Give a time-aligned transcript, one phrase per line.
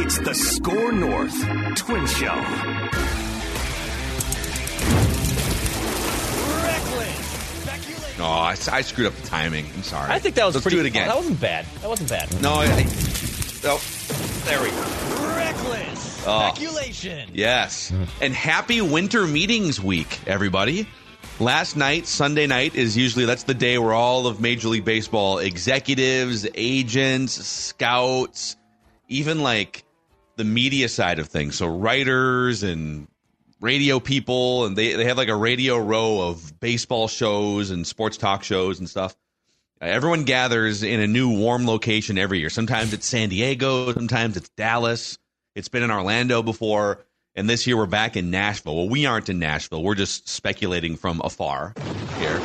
[0.00, 1.36] It's the SKOR North
[1.76, 2.34] Twin Show.
[8.20, 9.66] Oh, I, I screwed up the timing.
[9.76, 10.10] I'm sorry.
[10.10, 10.76] I think that was Let's pretty.
[10.78, 11.06] do it again.
[11.06, 11.66] That wasn't bad.
[11.82, 12.42] That wasn't bad.
[12.42, 12.86] no, I, I,
[13.64, 13.80] oh,
[14.44, 15.36] there we go.
[15.36, 16.48] Reckless Oh.
[16.52, 17.30] speculation.
[17.32, 17.92] Yes.
[18.20, 20.88] And happy winter meetings week, everybody.
[21.40, 25.38] Last night, Sunday night, is usually that's the day where all of Major League Baseball
[25.38, 28.56] executives, agents, scouts,
[29.06, 29.84] even like
[30.34, 33.06] the media side of things, so writers and
[33.60, 38.16] radio people, and they, they have like a radio row of baseball shows and sports
[38.16, 39.16] talk shows and stuff.
[39.80, 42.50] Everyone gathers in a new warm location every year.
[42.50, 45.18] Sometimes it's San Diego, sometimes it's Dallas.
[45.54, 48.76] It's been in Orlando before, and this year we're back in Nashville.
[48.76, 49.82] Well, we aren't in Nashville.
[49.82, 51.74] We're just speculating from afar
[52.18, 52.38] here.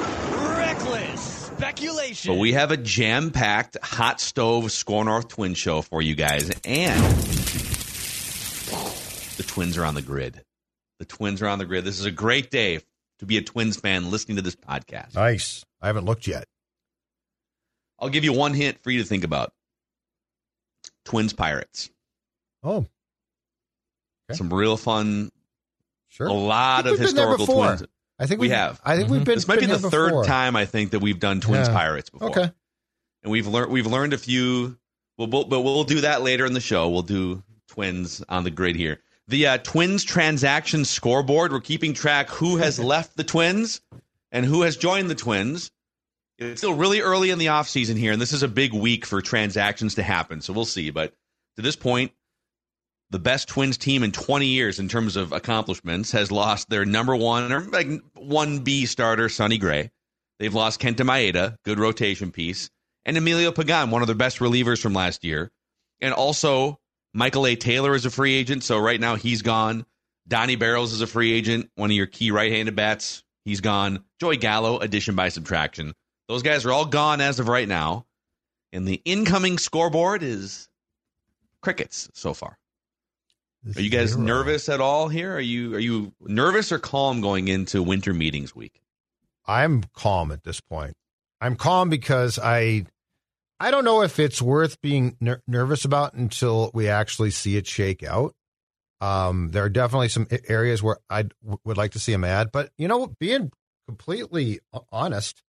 [0.58, 2.34] Reckless speculation.
[2.34, 6.50] But we have a jam packed hot stove Score North Twin show for you guys,
[6.64, 7.02] and
[9.38, 10.44] the Twins are on the grid.
[11.00, 11.84] The Twins are on the grid.
[11.86, 12.80] This is a great day
[13.20, 15.16] to be a Twins fan listening to this podcast.
[15.16, 15.66] Nice.
[15.82, 16.46] I haven't looked yet.
[18.00, 19.54] I'll give you one hint for you to think about
[21.06, 21.90] Twins Pirates.
[22.64, 22.86] Oh,
[24.34, 24.38] Okay.
[24.38, 25.32] Some real fun,
[26.10, 26.28] sure.
[26.28, 27.76] a lot of think we've been there historical.
[27.78, 27.84] Twins.
[28.20, 29.36] I think We we've- I think we've been.
[29.36, 30.26] This might be the third before.
[30.26, 31.74] time I think that we've done Twins Yeah.
[31.74, 32.30] Pirates before.
[32.30, 32.52] Okay.
[33.24, 34.78] and we've learned we've learned a few.
[35.18, 36.90] Well, we'll, but we'll do that later in the show.
[36.90, 39.00] We'll do Twins on the grid here.
[39.30, 41.52] The uh, Twins transaction scoreboard.
[41.54, 43.80] We're keeping track who has left the Twins
[44.32, 45.72] and who has joined the Twins.
[46.38, 49.22] It's still really early in the offseason here, and this is a big week for
[49.22, 50.42] transactions to happen.
[50.42, 50.90] So we'll see.
[50.90, 51.14] But
[51.56, 52.12] to this point,
[53.14, 57.16] the best Twins team in 20 years in terms of accomplishments has lost their number
[57.16, 59.92] one or like one B starter, Sonny Gray.
[60.40, 62.72] They've lost Kenta Maeda, good rotation piece,
[63.06, 65.52] and Emilio Pagan, one of their best relievers from last year.
[66.02, 66.80] And also,
[67.14, 67.56] Michael A.
[67.56, 69.86] Taylor is a free agent, so right now he's gone.
[70.28, 73.24] Donnie Barrows is a free agent, one of your key right handed bats.
[73.46, 74.04] He's gone.
[74.20, 75.94] Joey Gallo, addition by subtraction.
[76.28, 78.08] Those guys are all gone as of right now.
[78.72, 80.68] And the incoming scoreboard is
[81.62, 82.58] crickets so far.
[83.76, 84.22] Are you guys Zero.
[84.22, 85.36] nervous at all here?
[85.36, 88.82] Are you are you nervous or calm going into winter meetings week?
[89.46, 90.96] I'm calm at this point.
[91.40, 92.86] I'm calm because I
[93.60, 97.66] I don't know if it's worth being ner- nervous about until we actually see it
[97.68, 98.34] shake out.
[99.00, 101.26] Um, there are definitely some areas where I
[101.66, 103.52] would like to see him add, but you know, being
[103.88, 104.60] completely
[104.92, 105.42] honest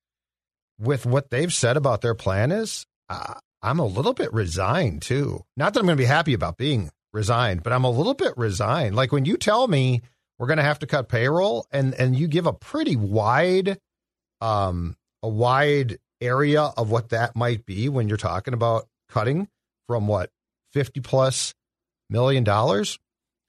[0.79, 5.45] with what they've said about their plan is, uh, I'm a little bit resigned too.
[5.57, 8.37] Not that I'm going to be happy about being resigned, but I'm a little bit
[8.37, 8.97] resigned.
[8.97, 10.03] Like when you tell me
[10.39, 13.79] we're going to have to cut payroll, and and you give a pretty wide,
[14.41, 19.49] um, a wide area of what that might be when you're talking about cutting
[19.87, 20.31] from what
[20.73, 21.55] fifty plus
[22.11, 22.99] million dollars.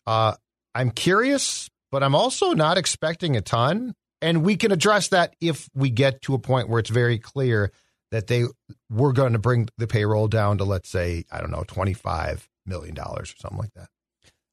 [0.05, 0.35] Uh,
[0.75, 3.93] I'm curious, but I'm also not expecting a ton.
[4.21, 7.71] And we can address that if we get to a point where it's very clear
[8.11, 8.45] that they
[8.89, 12.47] we're going to bring the payroll down to let's say I don't know twenty five
[12.65, 13.87] million dollars or something like that.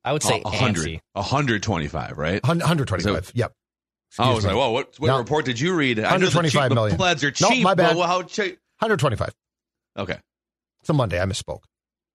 [0.04, 1.00] I would say A hundred, antsy.
[1.14, 2.42] a hundred twenty-five, right?
[2.42, 3.26] 125.
[3.26, 3.52] So- yep.
[4.18, 4.58] Oh, I was Excuse like, me.
[4.60, 5.18] whoa, what, what No.
[5.18, 5.98] report did you read?
[5.98, 6.90] I know the 125 cheap- million.
[6.96, 7.62] The pleds are No, cheap.
[7.64, 7.96] my bad.
[7.96, 8.58] Well, how cheap?
[8.80, 9.32] 125.
[9.98, 10.18] Okay.
[10.80, 11.20] It's a Monday.
[11.20, 11.62] I misspoke.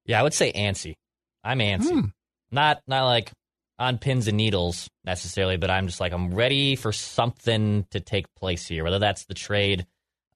[0.05, 0.93] Yeah, I would say antsy.
[1.43, 1.89] I'm antsy.
[1.89, 2.05] Hmm.
[2.51, 3.31] Not not like
[3.79, 8.25] on pins and needles necessarily, but I'm just like I'm ready for something to take
[8.35, 8.83] place here.
[8.83, 9.85] Whether that's the trade,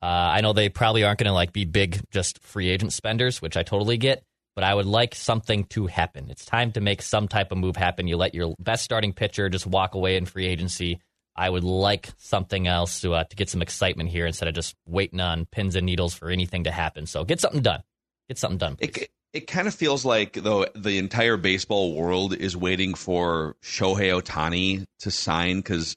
[0.02, 3.42] uh, I know they probably aren't going to like be big just free agent spenders,
[3.42, 4.24] which I totally get.
[4.56, 6.30] But I would like something to happen.
[6.30, 8.08] It's time to make some type of move happen.
[8.08, 11.00] You let your best starting pitcher just walk away in free agency.
[11.36, 14.76] I would like something else to uh, to get some excitement here instead of just
[14.86, 17.06] waiting on pins and needles for anything to happen.
[17.06, 17.82] So get something done.
[18.28, 18.76] Get something done.
[18.76, 18.98] Please.
[18.98, 24.22] It, it kind of feels like though the entire baseball world is waiting for Shohei
[24.22, 25.96] Ohtani to sign because,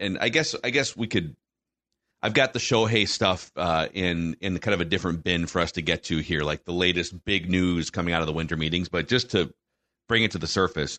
[0.00, 1.36] and I guess I guess we could.
[2.22, 5.72] I've got the Shohei stuff uh, in in kind of a different bin for us
[5.72, 8.88] to get to here, like the latest big news coming out of the winter meetings.
[8.88, 9.52] But just to
[10.08, 10.98] bring it to the surface,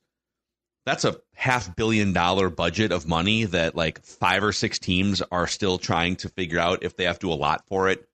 [0.85, 5.47] that's a half billion dollar budget of money that like five or six teams are
[5.47, 8.07] still trying to figure out if they have to allot for it.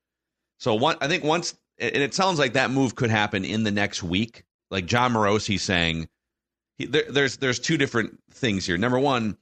[0.58, 3.70] So one, I think once, and it sounds like that move could happen in the
[3.70, 4.44] next week.
[4.70, 6.08] Like Jon Morosi saying,
[6.76, 8.76] he, there, there's there's two different things here.
[8.76, 9.36] Number one,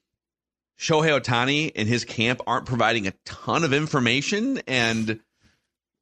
[0.79, 5.21] Shohei Ohtani and his camp aren't providing a ton of information, and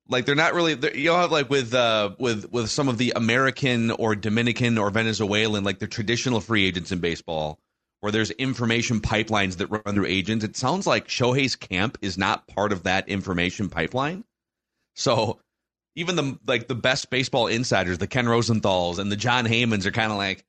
[0.08, 0.74] like they're not really.
[0.74, 4.90] They're, you'll have like with uh with with some of the American or Dominican or
[4.90, 7.58] Venezuelan like the traditional free agents in baseball,
[8.00, 10.44] where there's information pipelines that run through agents.
[10.44, 14.24] It sounds like Shohei's camp is not part of that information pipeline.
[14.94, 15.38] So
[15.94, 19.92] even the like the best baseball insiders, the Ken Rosenthal's and the Jon Heymans are
[19.92, 20.44] kind of like,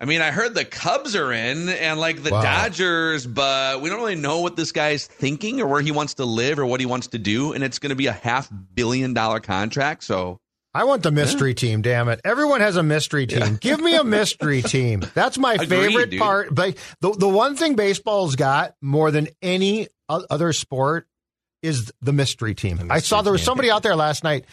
[0.00, 2.42] I mean, I heard the Cubs are in and like the Wow.
[2.42, 6.24] Dodgers, but we don't really know what this guy's thinking or where he wants to
[6.24, 9.14] live or what he wants to do, and it's going to be a half billion
[9.14, 10.02] dollar contract.
[10.04, 10.40] So
[10.74, 12.20] I want the mystery team, damn it.
[12.24, 13.56] Everyone has a mystery team.
[13.60, 15.04] Give me a mystery team.
[15.14, 16.20] That's my Agreed, favorite dude.
[16.20, 16.52] part.
[16.52, 21.06] But the, the one thing baseball's got more than any other sport
[21.64, 22.78] is the mystery team.
[22.90, 24.44] I saw there was somebody out there last night.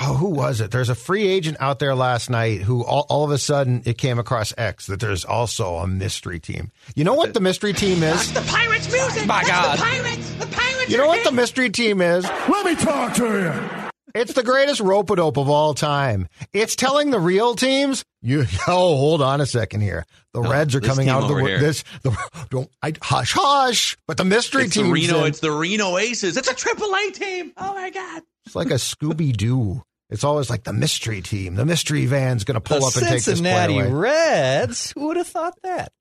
[0.00, 0.70] Oh, who was it?
[0.70, 3.98] There's a free agent out there last night who all, all of a sudden it
[3.98, 6.70] came across X that there's also a mystery team.
[6.94, 8.32] You know what the mystery team is?
[8.32, 9.26] The Pirates music.
[9.26, 9.78] My God.
[9.78, 10.30] The Pirates.
[10.34, 10.90] The Pirates.
[10.90, 12.24] You know what the mystery team is?
[12.24, 13.79] Let me talk to you.
[14.14, 16.28] It's the greatest rope a dope of all time.
[16.52, 20.04] It's telling the real teams, you oh, hold on a second here.
[20.32, 21.58] The oh, Reds are coming out of the over here.
[21.58, 22.16] this the
[22.50, 23.96] don't I hush hush.
[24.06, 26.36] But the mystery it's the team Reno, it's the Reno Aces.
[26.36, 27.52] It's a Triple A team.
[27.56, 28.22] Oh my god!
[28.46, 29.82] it's like a Scooby Doo.
[30.10, 31.54] It's always like the mystery team.
[31.54, 33.92] The mystery van's going to pull the up and take this play Cincinnati away.
[33.92, 34.90] Reds.
[34.92, 35.92] Who would have thought that?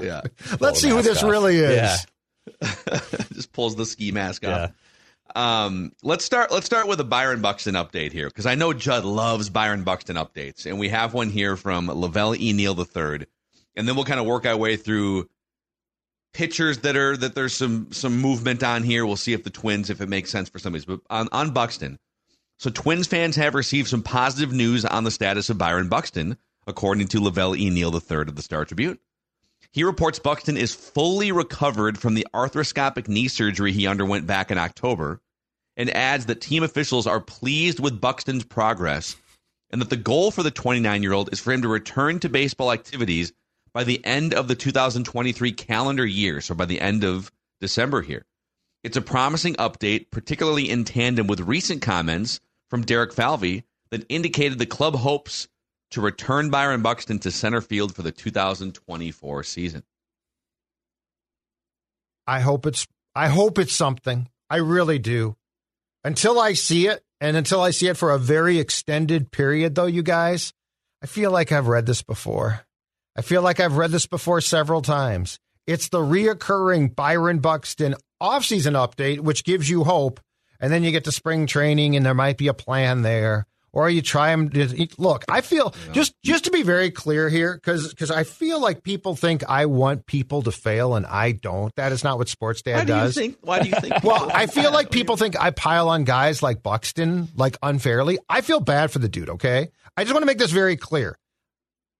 [0.00, 0.22] Yeah,
[0.60, 1.76] Let's see who this really is.
[1.76, 1.96] Yeah.
[3.32, 4.50] just pulls the ski mask off.
[4.50, 4.68] Yeah.
[5.34, 6.50] Um, let's start.
[6.50, 10.16] Let's start with a Byron Buxton update here because I know Judd loves Byron Buxton
[10.16, 12.52] updates, and we have one here from Lavelle E.
[12.52, 13.26] Neal III,
[13.76, 15.28] and then we'll kind of work our way through
[16.34, 19.06] pitchers that are that there's some some movement on here.
[19.06, 20.84] We'll see if the Twins, if it makes sense for some of these.
[20.84, 21.98] But on on Buxton,
[22.58, 26.36] so Twins fans have received some positive news on the status of Byron Buxton,
[26.66, 27.70] according to Lavelle E.
[27.70, 28.98] Neal III of the Star Tribune.
[29.72, 34.58] He reports Buxton is fully recovered from the arthroscopic knee surgery he underwent back in
[34.58, 35.21] October
[35.76, 39.16] and adds that team officials are pleased with Buxton's progress
[39.70, 42.28] and that the goal for the 29 year old is for him to return to
[42.28, 43.32] baseball activities
[43.72, 48.26] by the end of the 2023 calendar year, so by the end of December here.
[48.84, 54.58] It's a promising update, particularly in tandem with recent comments from Derek Falvey that indicated
[54.58, 55.48] the club hopes
[55.90, 59.84] to return Byron Buxton to center field for the 2024 season.
[62.26, 64.28] I hope it's I hope it's something.
[64.48, 65.36] I really do.
[66.04, 69.86] Until I see it, and until I see it for a very extended period though,
[69.86, 70.52] you guys,
[71.02, 72.62] I feel like I've read this before.
[73.16, 75.38] I feel like I've read this before several times.
[75.66, 80.20] It's the reoccurring Byron Buxton offseason update, which gives you hope.
[80.58, 83.46] And then you get to spring training and there might be a plan there.
[83.74, 85.24] Or you try him to look.
[85.30, 89.16] I feel just just to be very clear here, because because I feel like people
[89.16, 91.74] think I want people to fail and I don't.
[91.76, 93.14] That is not what Sports Dad Why do you does.
[93.14, 93.38] think?
[93.40, 93.94] Why do you think?
[94.04, 98.18] Well, I feel like people think I pile on guys like Buxton like unfairly.
[98.28, 99.70] I feel bad for the dude, okay?
[99.96, 101.18] I just want to make this very clear.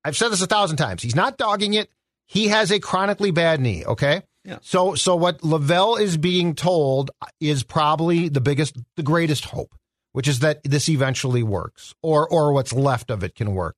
[0.04, 1.02] I've said this a thousand times.
[1.02, 1.88] He's not dogging it.
[2.26, 4.22] He has a chronically bad knee, okay?
[4.44, 4.58] Yeah.
[4.62, 7.10] So so what Lavelle is being told
[7.40, 9.74] is probably the biggest the greatest hope,
[10.12, 13.76] which is that this eventually works or or what's left of it can work.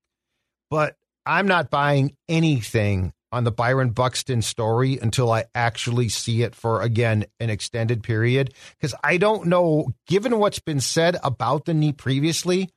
[0.71, 0.97] But
[1.27, 6.83] I'm not buying anything on the Byron Buxton story until I actually see it for
[6.83, 11.93] again an extended period because I don't know given what's been said about the knee
[11.93, 12.71] previously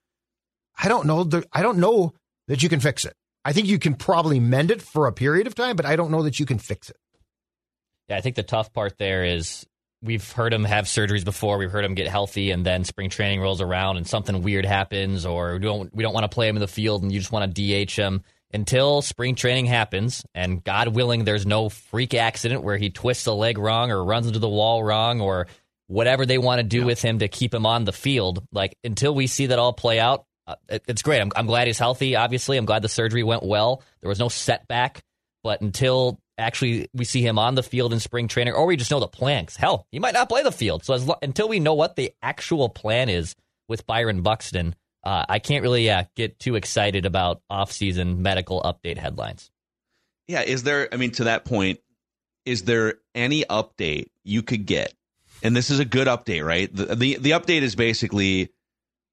[0.79, 2.13] I don't know that I don't know
[2.47, 3.13] that you can fix it.
[3.45, 6.11] I think you can probably mend it for a period of time but I don't
[6.11, 6.97] know that you can fix it.
[8.09, 9.65] Yeah, I think the tough part there is
[10.01, 11.57] we've heard him have surgeries before.
[11.57, 15.25] We've heard him get healthy, and then spring training rolls around, and something weird happens,
[15.25, 17.31] or we don't we don't want to play him in the field, and you just
[17.31, 20.25] want to DH him until spring training happens.
[20.33, 24.27] And God willing, there's no freak accident where he twists a leg wrong or runs
[24.27, 25.47] into the wall wrong or
[25.87, 28.45] whatever they want to do with him to keep him on the field.
[28.51, 31.21] Like until we see that all play out, uh, it's great.
[31.21, 32.15] I'm, I'm glad he's healthy.
[32.15, 33.83] Obviously, I'm glad the surgery went well.
[34.01, 35.03] There was no setback.
[35.43, 38.91] But until actually we see him on the field in spring training, or we just
[38.91, 40.85] know the plan, 'cause hell, he might not play the field.
[40.85, 43.35] So as lo- until we know what the actual plan is
[43.67, 48.97] with Byron Buxton, uh, I can't really yeah, get too excited about offseason medical update
[48.97, 49.51] headlines.
[50.27, 50.89] Yeah, is there?
[50.93, 51.79] I mean, to that point,
[52.45, 54.93] is there any update you could get?
[55.43, 56.73] And this is a good update, right?
[56.73, 58.49] The the, the update is basically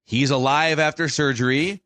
[0.05, 1.81] he's alive after surgery,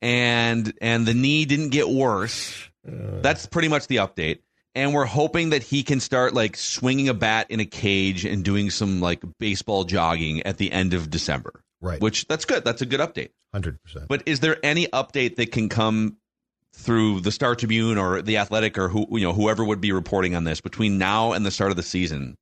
[0.00, 2.68] and and the knee didn't get worse.
[2.84, 4.38] That's pretty much the update.
[4.74, 8.44] And we're hoping that he can start like swinging a bat in a cage and
[8.44, 11.62] doing some like baseball jogging at the end of December.
[11.80, 12.00] Right.
[12.00, 12.64] Which that's good.
[12.64, 13.30] That's a good update.
[13.54, 13.78] 100%.
[14.08, 16.18] But is there any update that can come
[16.72, 20.34] through the Star Tribune or the Athletic or who you know whoever would be reporting
[20.36, 22.36] on this between now and the start of the season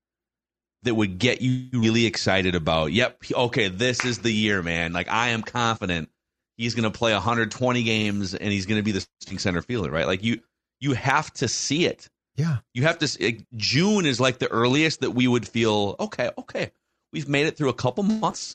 [0.82, 2.92] that would get you really excited about?
[2.92, 4.92] Yep, okay, this is the year, man.
[4.92, 6.11] Like I am confident
[6.58, 9.06] he's going to play 120 games and he's going to be the
[9.38, 10.06] center fielder, right?
[10.06, 10.40] Like you
[10.80, 12.08] you have to see it.
[12.38, 12.59] Yeah.
[12.73, 16.30] You have to s- like, June is like the earliest that we would feel okay,
[16.38, 16.71] okay.
[17.12, 18.54] We've made it through a couple months.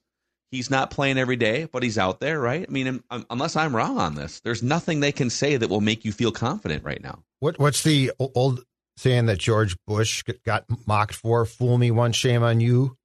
[0.52, 2.64] He's not playing every day, but he's out there, right?
[2.68, 5.82] I mean, um, unless I'm wrong on this, there's nothing they can say that will
[5.82, 7.24] make you feel confident right now.
[7.40, 8.64] What what's the old
[8.96, 11.46] saying that George Bush got mocked for?
[11.46, 12.96] Fool me once, shame on you.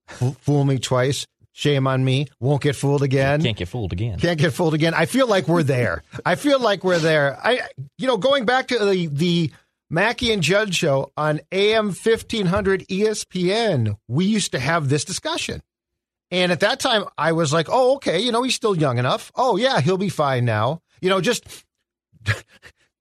[0.40, 2.26] Fool me twice, shame on me.
[2.38, 3.40] Won't get fooled again.
[3.42, 4.18] Can't get fooled again.
[4.18, 4.92] Can't get fooled again.
[4.92, 6.02] I feel like we're there.
[6.26, 7.38] I feel like we're there.
[7.42, 7.62] I,
[7.96, 9.50] you know, going back to the the
[9.90, 15.04] Mackey and Judd show on AM fifteen hundred E ESPN, we used to have this
[15.04, 15.62] discussion,
[16.30, 19.32] and at that time, I was like, "Oh, okay, you know, he's still young enough.
[19.34, 21.44] Oh, yeah, he'll be fine now." You know, just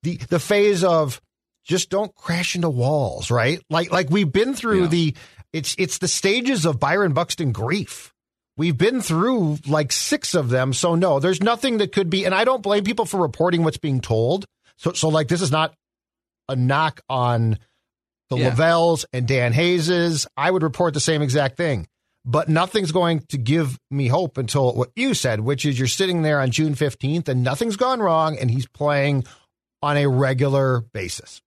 [0.03, 1.21] the the phase of
[1.65, 3.61] just don't crash into walls, right?
[3.69, 4.87] Like like we've been through Yeah.
[4.87, 5.15] the
[5.53, 8.13] it's it's the stages of Byron Buxton grief.
[8.55, 12.25] We've been through like six of them, so no, there's nothing that could be.
[12.25, 14.45] And I don't blame people for reporting what's being told.
[14.77, 15.73] So so like this is not
[16.49, 17.57] a knock on
[18.29, 18.49] the Yeah.
[18.49, 20.27] Lavelles and Dan Hayes's.
[20.35, 21.87] I would report the same exact thing.
[22.25, 26.23] But nothing's going to give me hope until what you said, which is you're sitting
[26.23, 29.23] there on June 15th and nothing's gone wrong and he's playing
[29.81, 31.41] on a regular basis.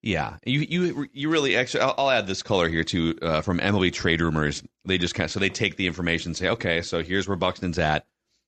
[0.00, 1.82] Yeah, you you you really actually.
[1.82, 4.62] I'll, I'll add this color here too uh, from MLB Trade Rumors.
[4.84, 7.36] They just kind of so they take the information, and say, okay, so here's where
[7.36, 8.04] Buxton's at,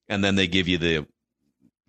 [0.08, 1.06] and then they give you the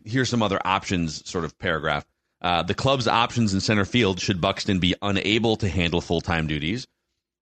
[0.03, 2.05] here's some other options sort of paragraph.
[2.45, 6.45] Uh, the club's options in center field should Buxton be unable to handle full time
[6.45, 6.85] duties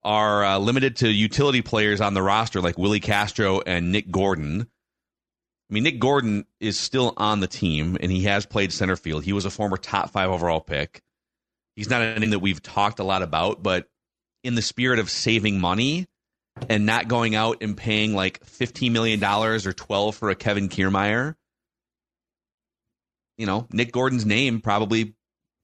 [0.02, 4.62] are uh, limited to utility players on the roster like Willie Castro and Nick Gordon.
[4.62, 9.26] I mean, Nick Gordon is still on the team and he has played center field.
[9.26, 11.02] He was a former top five overall pick.
[11.76, 13.90] He's not a name that we've talked a lot about, but
[14.42, 16.08] in the spirit of saving money
[16.70, 21.36] and not going out and paying like $15 million or 12 for a Kevin Kiermaier,
[23.38, 25.16] you know, Nick Gordon's name probably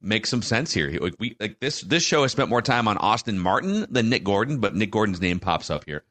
[0.01, 0.97] makes some sense here.
[0.99, 4.23] Like we like this this show has spent more time on Austin Martin than Nick
[4.23, 6.03] Gordon, but Nick Gordon's name pops up here.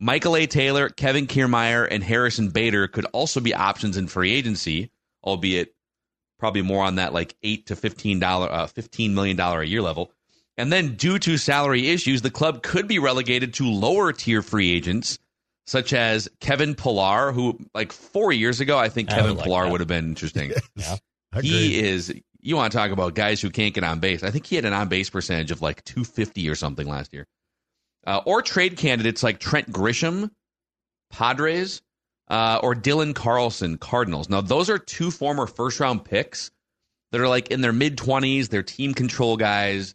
[0.00, 0.46] Michael A.
[0.46, 4.90] Taylor, Kevin Kiermaier, and Harrison Bader could also be options in free agency,
[5.24, 5.74] albeit
[6.38, 9.82] probably more on that like eight to fifteen dollar, uh, fifteen million dollar a year
[9.82, 10.12] level.
[10.56, 14.72] And then, due to salary issues, the club could be relegated to lower tier free
[14.72, 15.20] agents,
[15.68, 19.44] such as Kevin Pillar, who like four years ago, I think I Kevin would like
[19.44, 19.70] Pillar that.
[19.72, 20.52] would have been interesting.
[20.76, 20.96] Yeah.
[21.42, 22.10] he is.
[22.40, 24.22] You want to talk about guys who can't get on base?
[24.22, 27.12] I think he had an on base percentage of like two fifty or something last
[27.12, 27.26] year.
[28.06, 30.30] Uh, or trade candidates like Trent Grisham,
[31.10, 31.82] Padres,
[32.28, 34.30] uh, or Dylan Carlson, Cardinals.
[34.30, 36.50] Now, those are two former first round picks
[37.12, 38.48] that are like in their mid 20s.
[38.48, 39.94] They're team control guys.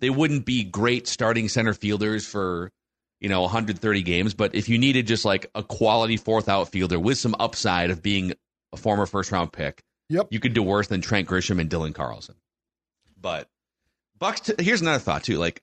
[0.00, 2.70] They wouldn't be great starting center fielders for,
[3.22, 4.34] you know, 130 games.
[4.34, 8.32] But if you needed just like a quality fourth outfielder with some upside of being
[8.72, 10.28] a former first round pick, Yep.
[10.30, 12.34] you could do worse than Trent Grisham and Dylan Carlson.
[13.20, 13.48] But
[14.18, 15.38] Bucks, here's another thought too.
[15.38, 15.62] Like,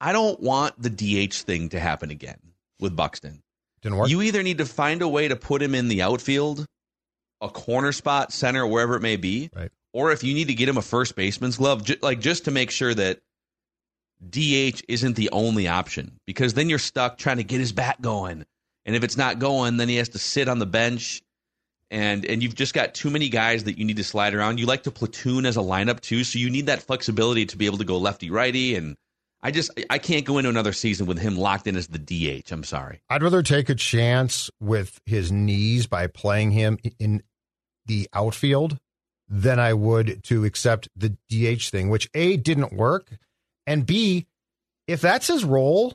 [0.00, 2.38] I don't want the DH thing to happen again
[2.78, 3.42] with Buxton.
[3.82, 4.10] Didn't work.
[4.10, 6.66] You either need to find a way to put him in the outfield,
[7.40, 9.70] a corner spot, center, wherever it may be, Right.
[9.92, 12.50] or if you need to get him a first baseman's glove, ju- like just to
[12.50, 13.20] make sure that
[14.26, 18.44] DH isn't the only option, because then you're stuck trying to get his bat going,
[18.84, 21.22] and if it's not going, then he has to sit on the bench,
[21.90, 24.58] and and you've just got too many guys that you need to slide around.
[24.58, 27.66] You like to platoon as a lineup too, so you need that flexibility to be
[27.66, 28.96] able to go lefty righty and.
[29.40, 32.50] I just I can't go into another season with him locked in as the DH.
[32.50, 33.02] I'm sorry.
[33.08, 37.22] I'd rather take a chance with his knees by playing him in
[37.86, 38.78] the outfield
[39.28, 43.18] than I would to accept the DH thing, which A didn't work,
[43.68, 44.26] and B,
[44.88, 45.94] if that's his role,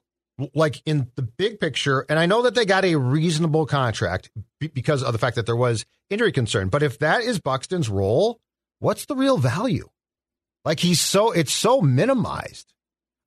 [0.54, 5.02] like in the big picture, and I know that they got a reasonable contract because
[5.02, 8.40] of the fact that there was injury concern, but if that is Buxton's role,
[8.80, 9.90] what's the real value?
[10.64, 12.74] Like he's so it's so minimized.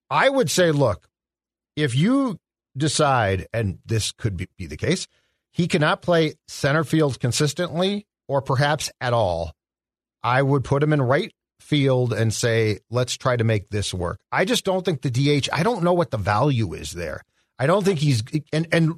[0.09, 1.09] I would say, look,
[1.75, 2.39] if you
[2.77, 5.09] decide, and this could be, be the case,
[5.51, 9.53] he cannot play center field consistently or perhaps at all,
[10.23, 14.19] I would put him in right field and say, let's try to make this work.
[14.31, 17.23] I just don't think the DH, I don't know what the value is there.
[17.59, 18.23] I don't think he's,
[18.53, 18.95] and, and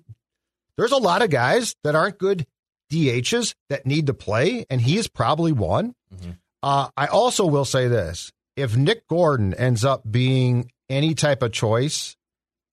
[0.77, 2.47] there's a lot of guys that aren't good
[2.91, 5.95] DHs that need to play, and he is probably one.
[6.15, 6.37] Mhm.
[6.63, 11.53] Uh, I also will say this if Nick Gordon ends up being any type of
[11.53, 12.17] choice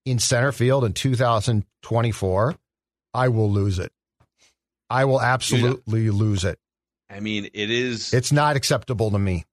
[0.06, 2.56] in center field in 2024,
[3.14, 3.92] I will lose it.
[4.90, 6.58] I will absolutely lose it.
[7.10, 8.14] I mean, it is.
[8.14, 9.46] It's not acceptable to me.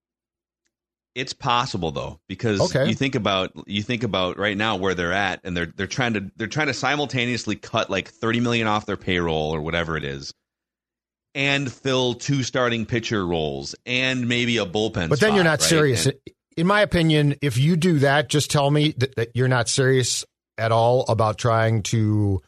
[1.14, 2.88] It's possible though, because Okay.
[2.88, 6.14] you think about you think about right now where they're at, and they're they're trying
[6.14, 10.04] to they're trying to simultaneously cut like thirty million off their payroll or whatever it
[10.04, 10.32] is,
[11.34, 15.08] and fill two starting pitcher roles and maybe a bullpen.
[15.10, 15.62] But then you're not right?
[15.62, 16.06] serious.
[16.06, 16.16] And-
[16.56, 20.24] In my opinion, if you do that, just tell me that, that you're not serious
[20.58, 22.42] at all about trying to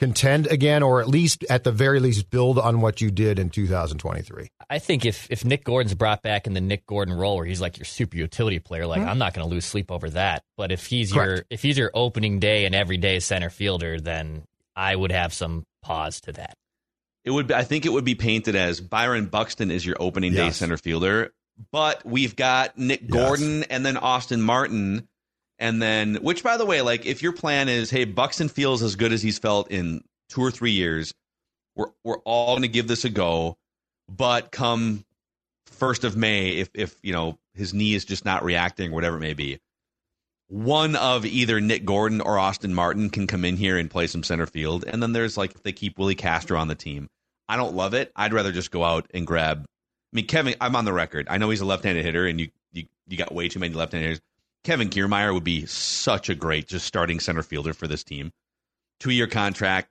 [0.00, 3.50] contend again, or at least at the very least build on what you did in
[3.50, 4.48] 2023?
[4.68, 7.60] I think if if Nick Gordon's brought back in the Nick Gordon role, where he's
[7.60, 9.10] like your super utility player, like mm-hmm.
[9.10, 10.42] I'm not going to lose sleep over that.
[10.56, 14.42] But if he's your if he's your opening day and everyday center fielder, then
[14.74, 16.54] I would have some pause to that.
[17.24, 17.48] It would.
[17.48, 20.78] Be, I think it would be painted as Byron Buxton is your opening day center
[20.78, 21.32] fielder,
[21.70, 23.10] but we've got Nick Yes.
[23.10, 25.06] Gordon and then Austin Martin,
[25.60, 28.96] and then which, by the way, like if your plan is, hey, Buxton feels as
[28.96, 31.14] good as he's felt in two or three years,
[31.76, 33.56] we're we're all going to give this a go,
[34.08, 35.04] but come
[35.66, 39.20] first of May, if if you know his knee is just not reacting, whatever it
[39.20, 39.58] may be.
[40.48, 44.24] One of either Nick Gordon or Austin Martin can come in here and play some
[44.24, 44.84] center field.
[44.84, 47.08] And then there's like, if they keep Willie Castro on the team.
[47.48, 48.10] I don't love it.
[48.16, 49.64] I'd rather just go out and grab.
[49.64, 51.28] I mean, Kevin, I'm on the record.
[51.30, 53.74] I know he's a left handed hitter and you, you, you got way too many
[53.74, 54.20] left handed hitters.
[54.64, 58.30] Kevin Kiermaier would be such a great just starting center fielder for this team.
[58.98, 59.88] Two year contract,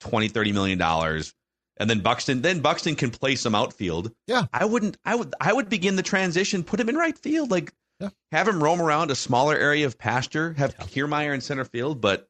[0.00, 1.34] 20, 30 million dollars.
[1.78, 4.10] And then Buxton, then Buxton can play some outfield.
[4.26, 4.46] Yeah.
[4.52, 7.50] I wouldn't, I would, I would begin the transition, put him in right field.
[7.50, 7.70] Like,
[8.00, 8.08] Yeah.
[8.32, 12.28] have him roam around a smaller area of pasture, have Kiermaier in center field, but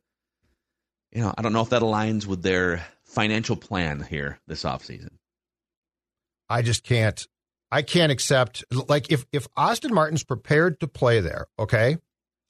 [1.13, 5.11] you know, I don't know if that aligns with their financial plan here this offseason.
[6.49, 7.27] I just can't.
[7.71, 11.99] I can't accept like if if Austin Martin's prepared to play there, okay,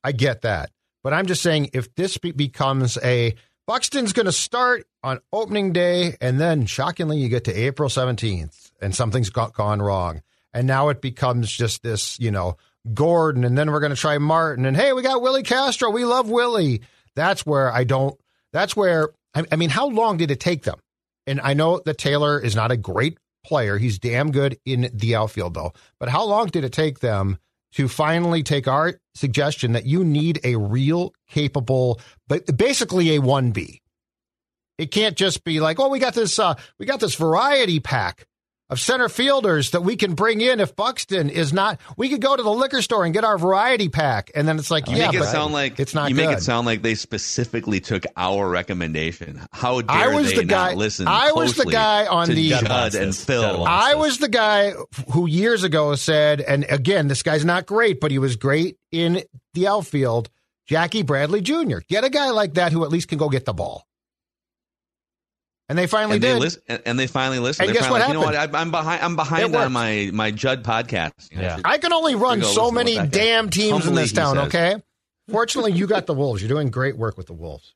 [0.05, 0.71] I get that.
[1.03, 3.35] But I'm just saying if this be- becomes a
[3.67, 8.71] Buxton's going to start on opening day, and then shockingly you get to April 17th
[8.81, 10.23] and something's got, gone wrong,
[10.55, 12.57] and now it becomes just this, you know,
[12.95, 16.05] Gordon, and then we're going to try Martin, and hey, we got Willie Castro, we
[16.05, 16.83] love Willie.
[17.17, 18.19] That's where I don't.
[18.53, 20.79] That's where I, I mean, how long did it take them?
[21.27, 23.79] And I know that Taylor is not a great player.
[23.79, 25.73] He's damn good in the outfield, though.
[25.99, 27.39] But how long did it take them
[27.73, 33.81] to finally take our suggestion that you need a real capable, but basically a 1B?
[34.79, 38.27] It can't just be like, oh, we got this, uh, we got this variety pack
[38.69, 41.79] of center fielders that we can bring in if Buxton is not.
[41.97, 44.71] We could go to the liquor store and get our variety pack, and then it's
[44.71, 46.27] like, You yeah, make it but sound like it's not You good.
[46.29, 49.41] make it sound like they specifically took our recommendation.
[49.53, 51.07] How dare I was they the guy- not listen?
[51.09, 53.17] I was the guy on the- Judd Judd and.
[53.17, 53.43] Phil.
[53.43, 54.73] Judd I was the guy
[55.13, 59.23] who years ago said, and again, this guy's not great, but he was great in
[59.55, 60.29] the outfield.
[60.67, 61.79] Jackie Bradley Jr.
[61.89, 63.87] Get a guy like that who at least can go get the ball.
[65.69, 66.39] And they finally and did.
[66.39, 67.69] listen, and, and they finally listened.
[67.69, 68.55] And They're guess finally what like, you know what?
[68.55, 69.03] I, I'm behind.
[69.03, 71.31] I'm behind on my my Judd podcast.
[71.33, 71.59] You know, Yeah.
[71.65, 73.95] I can only run Here we go, so many what that guy- damn teams in
[73.95, 74.77] this town, okay?
[75.29, 76.41] Fortunately, you got the Wolves.
[76.41, 77.75] You're doing great work with the Wolves.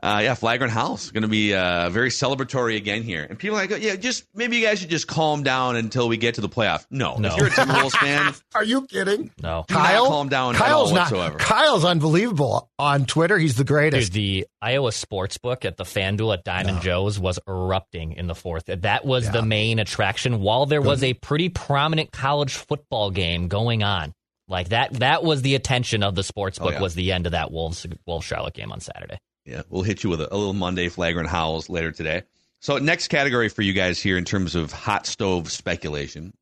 [0.00, 3.66] Uh, yeah, Flagrant House going to be uh, very celebratory again here, and people are
[3.66, 6.48] like, yeah, just maybe you guys should just calm down until we get to the
[6.48, 6.86] playoff.
[6.88, 7.30] No, No.
[7.30, 9.32] if you're a Timberwolves fan, Are you kidding?
[9.42, 9.64] No.
[9.66, 11.00] Do not Kyle, calm down at Kyle's all not.
[11.10, 11.38] whatsoever.
[11.38, 13.36] Kyle's unbelievable on Twitter.
[13.38, 14.12] He's the greatest.
[14.12, 18.36] Dude, the Iowa sports book at the FanDuel at Diamond Joe's was erupting in the
[18.36, 18.66] fourth.
[18.66, 19.30] That was Yeah.
[19.32, 20.40] the main attraction.
[20.40, 24.12] While there was a pretty prominent college football game going on,
[24.46, 26.60] like that, that was the attention of the sportsbook.
[26.60, 26.80] Oh, yeah.
[26.80, 29.18] Was the end of that Wolves Wolves Charlotte game on Saturday.
[29.48, 32.24] Yeah, we'll hit you with a, a little Monday flagrant howls later today.
[32.60, 36.34] So, next category for you guys here in terms of hot stove speculation.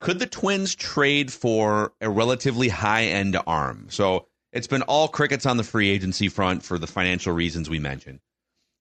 [0.00, 3.86] Could the Twins trade for a relatively high end arm?
[3.90, 7.78] So, it's been all crickets on the free agency front for the financial reasons we
[7.78, 8.18] mentioned.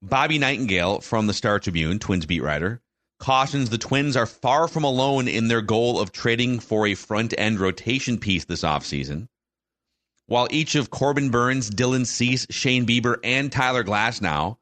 [0.01, 2.82] Bobby Nightengale from the Star Tribune, Twins beat writer,
[3.19, 7.36] cautions the Twins are far from alone in their goal of trading for a front
[7.38, 9.27] end rotation piece this offseason.
[10.29, 14.57] While each of Corbin Burnes, Dylan Cease, Shane Bieber, and Tyler Glasnow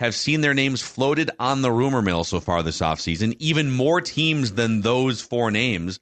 [0.00, 4.00] have seen their names floated on the rumor mill so far this offseason, even more
[4.00, 6.00] teams than those four names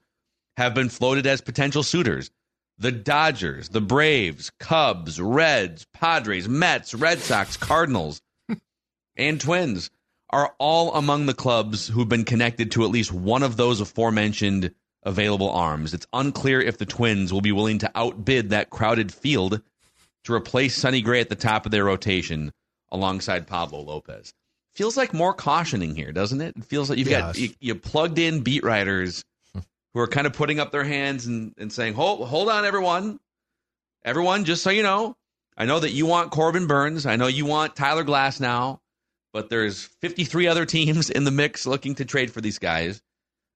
[0.56, 2.30] have been floated as potential suitors.
[2.78, 8.22] The Dodgers, the Braves, Cubs, Reds, Padres, Mets, Red Sox, Cardinals,
[9.16, 9.90] and Twins
[10.30, 14.74] are all among the clubs who've been connected to at least one of those aforementioned
[15.02, 15.94] available arms.
[15.94, 19.60] It's unclear if the Twins will be willing to outbid that crowded field
[20.24, 22.52] to replace Sonny Gray at the top of their rotation
[22.90, 24.32] alongside Pablo Lopez.
[24.74, 26.56] Feels like more cautioning here, doesn't it?
[26.56, 30.32] It feels like you've got you, you plugged in beat writers who are kind of
[30.32, 33.20] putting up their hands and, and saying, "Hold, hold on, everyone,
[34.04, 35.16] everyone, just so you know,
[35.56, 38.78] I know that you want Corbin Burnes, I know you want Tyler Glasnow,
[39.32, 43.02] but there's 53 other teams in the mix looking to trade for these guys."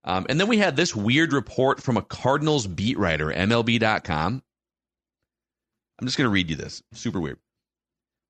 [0.07, 4.41] Um, and then we had this weird report from a Cardinals beat writer, MLB.com.
[5.99, 6.81] I'm just going to read you this.
[6.93, 7.39] Super weird.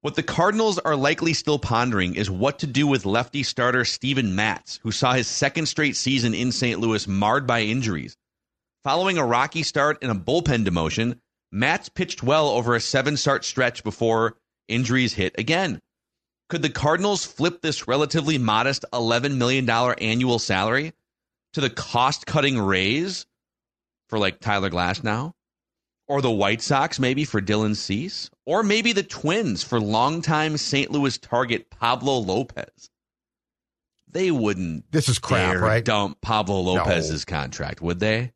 [0.01, 4.35] What the Cardinals are likely still pondering is what to do with lefty starter Steven
[4.35, 6.79] Matz, who saw his second straight season in St.
[6.79, 8.17] Louis marred by injuries.
[8.83, 11.19] Following a rocky start and a bullpen demotion,
[11.51, 14.35] Matz pitched well over a seven start stretch before
[14.67, 15.79] injuries hit again.
[16.49, 20.93] Could the Cardinals flip this relatively modest $11 million annual salary
[21.53, 23.25] to the cost cutting raise
[24.09, 25.33] for like Tyler Glasnow?
[26.09, 28.29] Or the White Sox maybe for Dylan Cease?
[28.45, 30.89] Or maybe the Twins for longtime St.
[30.89, 32.89] Louis target Pablo Lopez?
[34.09, 35.83] They wouldn't This is crap, dare right?
[35.83, 38.31] dump Pablo Lopez's contract, would they?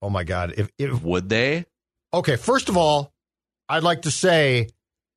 [0.00, 0.54] Oh my God!
[0.56, 1.66] If, if Would they?
[2.14, 3.12] okay, first of all,
[3.68, 4.68] I'd like to say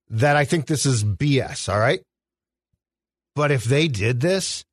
[0.09, 1.67] that I think this is BS.
[1.71, 2.01] All right,
[3.35, 4.65] but if they did this,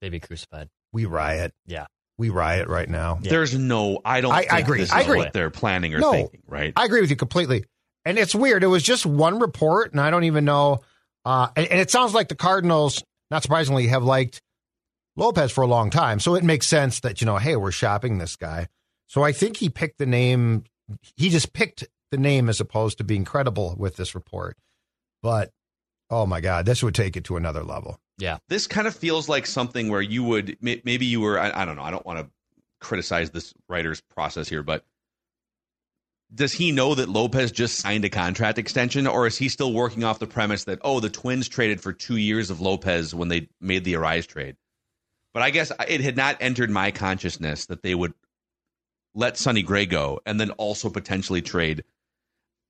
[0.00, 0.68] They'd be crucified.
[0.96, 1.52] We riot.
[1.66, 1.86] Yeah.
[2.18, 3.18] we riot right now.
[3.20, 3.30] Yeah.
[3.30, 4.00] There's no.
[4.04, 4.32] I don't.
[4.32, 4.78] I- I agree.
[4.78, 5.18] This I agree.
[5.18, 6.12] What they're planning or No.
[6.12, 6.72] thinking, right?
[6.74, 7.64] I agree with you completely.
[8.06, 8.64] And it's weird.
[8.64, 10.80] It was just one report, and I don't even know.
[11.26, 14.40] Uh, and, and it sounds like the Cardinals, not surprisingly, have liked
[15.16, 16.18] Lopez for a long time.
[16.20, 18.68] So it makes sense that, you know, hey, we're shopping this guy.
[19.08, 20.64] So I think he picked the name.
[21.16, 24.56] He just picked the name as opposed to being credible with this report.
[25.22, 25.50] But
[26.10, 28.00] oh my God, this would take it to another level.
[28.18, 28.38] Yeah.
[28.48, 31.38] This kind of feels like something where you would maybe you were.
[31.38, 31.82] I, I don't know.
[31.82, 32.30] I don't want to
[32.80, 34.84] criticize this writer's process here, but
[36.34, 40.02] does he know that Lopez just signed a contract extension, or is he still working
[40.02, 43.48] off the premise that oh, the Twins traded for two years of Lopez when they
[43.60, 44.56] made the Arraez trade?
[45.32, 48.14] But I guess it had not entered my consciousness that they would
[49.14, 51.84] let Sonny Gray go and then also potentially trade.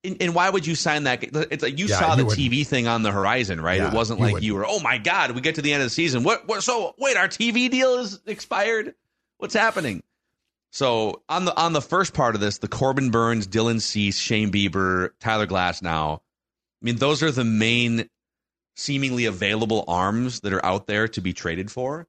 [0.03, 1.23] And, and why would you sign that?
[1.23, 2.51] It's like you Yeah, saw the wouldn't.
[2.51, 3.77] TV thing on the horizon, right?
[3.79, 4.45] Yeah, it wasn't you like wouldn't.
[4.45, 6.23] you were, oh my god, we get to the end of the season.
[6.23, 6.47] What?
[6.47, 6.63] What?
[6.63, 8.93] So wait, our TV deal is expired.
[9.37, 10.03] What's happening?
[10.71, 14.51] So on the on the first part of this, the Corbin Burnes, Dylan Cease, Shane
[14.51, 16.19] Bieber, Tyler Glasnow, I
[16.81, 18.09] mean, those are the main
[18.75, 22.07] seemingly available arms that are out there to be traded for.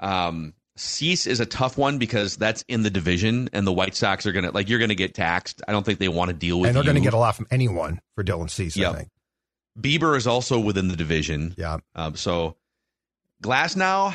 [0.00, 4.24] Um, Cease is a tough one because that's in the division, and the White Sox
[4.26, 5.60] are gonna like you're gonna get taxed.
[5.68, 6.68] I don't think they want to deal with.
[6.68, 8.92] and they're going to get a lot from anyone for Dylan Cease, Yep.
[8.92, 9.08] I think.
[9.78, 11.54] Bieber is also within the division.
[11.58, 11.78] Yeah.
[11.94, 12.56] Um, so
[13.42, 14.14] Glasnow,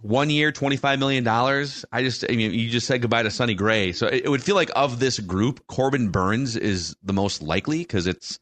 [0.00, 1.84] one year, twenty five million dollars.
[1.92, 3.92] I just, I mean, you just said goodbye to Sonny Gray.
[3.92, 7.78] So it, it would feel like of this group, Corbin Burnes is the most likely
[7.78, 8.38] because it's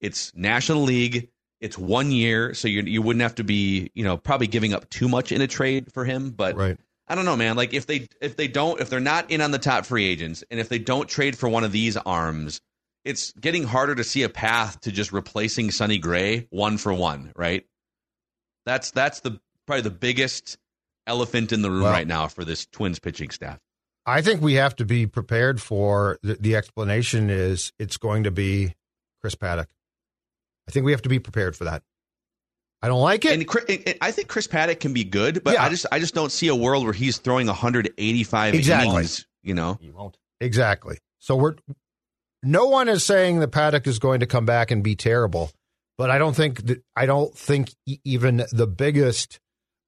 [0.00, 1.30] it's National League.
[1.62, 4.90] It's one year, so you you wouldn't have to be, you know, probably giving up
[4.90, 6.30] too much in a trade for him.
[6.30, 6.76] But Right.
[7.08, 7.56] I don't know, man.
[7.56, 10.42] Like if they if they don't if they're not in on the top free agents,
[10.50, 12.60] and if they don't trade for one of these arms,
[13.04, 17.32] it's getting harder to see a path to just replacing Sonny Gray one for one,
[17.36, 17.64] right?
[18.66, 20.58] That's that's the probably the biggest
[21.06, 23.58] elephant in the room Well- right now for this Twins pitching staff.
[24.04, 28.32] I think we have to be prepared for the, the explanation is it's going to
[28.32, 28.74] be
[29.20, 29.66] Chris Paddack.
[30.68, 31.82] I think we have to be prepared for that.
[32.82, 33.32] I don't like it.
[33.32, 35.64] And, and- and I think Chris Paddack can be good, but Yeah.
[35.64, 38.88] I just I just don't see a world where he's throwing 185 Exactly.
[38.94, 39.26] innings.
[39.42, 40.16] You know, You won't.
[40.40, 40.98] exactly.
[41.20, 41.54] So we're
[42.42, 45.50] no one is saying that Paddack is going to come back and be terrible,
[45.96, 49.38] but I don't think that I don't think e- even the biggest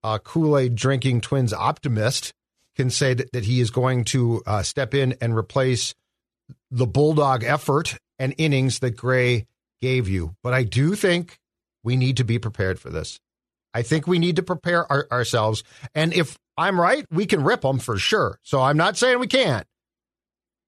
[0.04, 2.32] uh, Kool Aid drinking Twins optimist
[2.76, 5.94] can say that, that he is going to uh, step in and replace
[6.70, 9.46] the bulldog effort and innings that Gray
[9.84, 10.34] gave you.
[10.42, 11.38] But I do think
[11.82, 13.20] we need to be prepared for this.
[13.74, 15.62] I think we need to prepare our, ourselves.
[15.94, 18.38] And if I'm right, we can rip them for sure.
[18.42, 19.66] So I'm not saying we can't.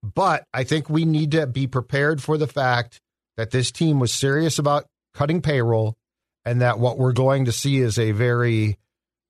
[0.02, 3.00] But I think we need to be prepared for the fact
[3.38, 5.94] that this team was serious about cutting payroll
[6.44, 8.76] and that what we're going to see is a very,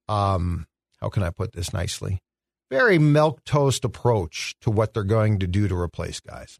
[0.08, 0.66] um,
[1.00, 2.18] how can I put this nicely?
[2.70, 6.58] Very milk toast approach to what they're going to do to replace guys.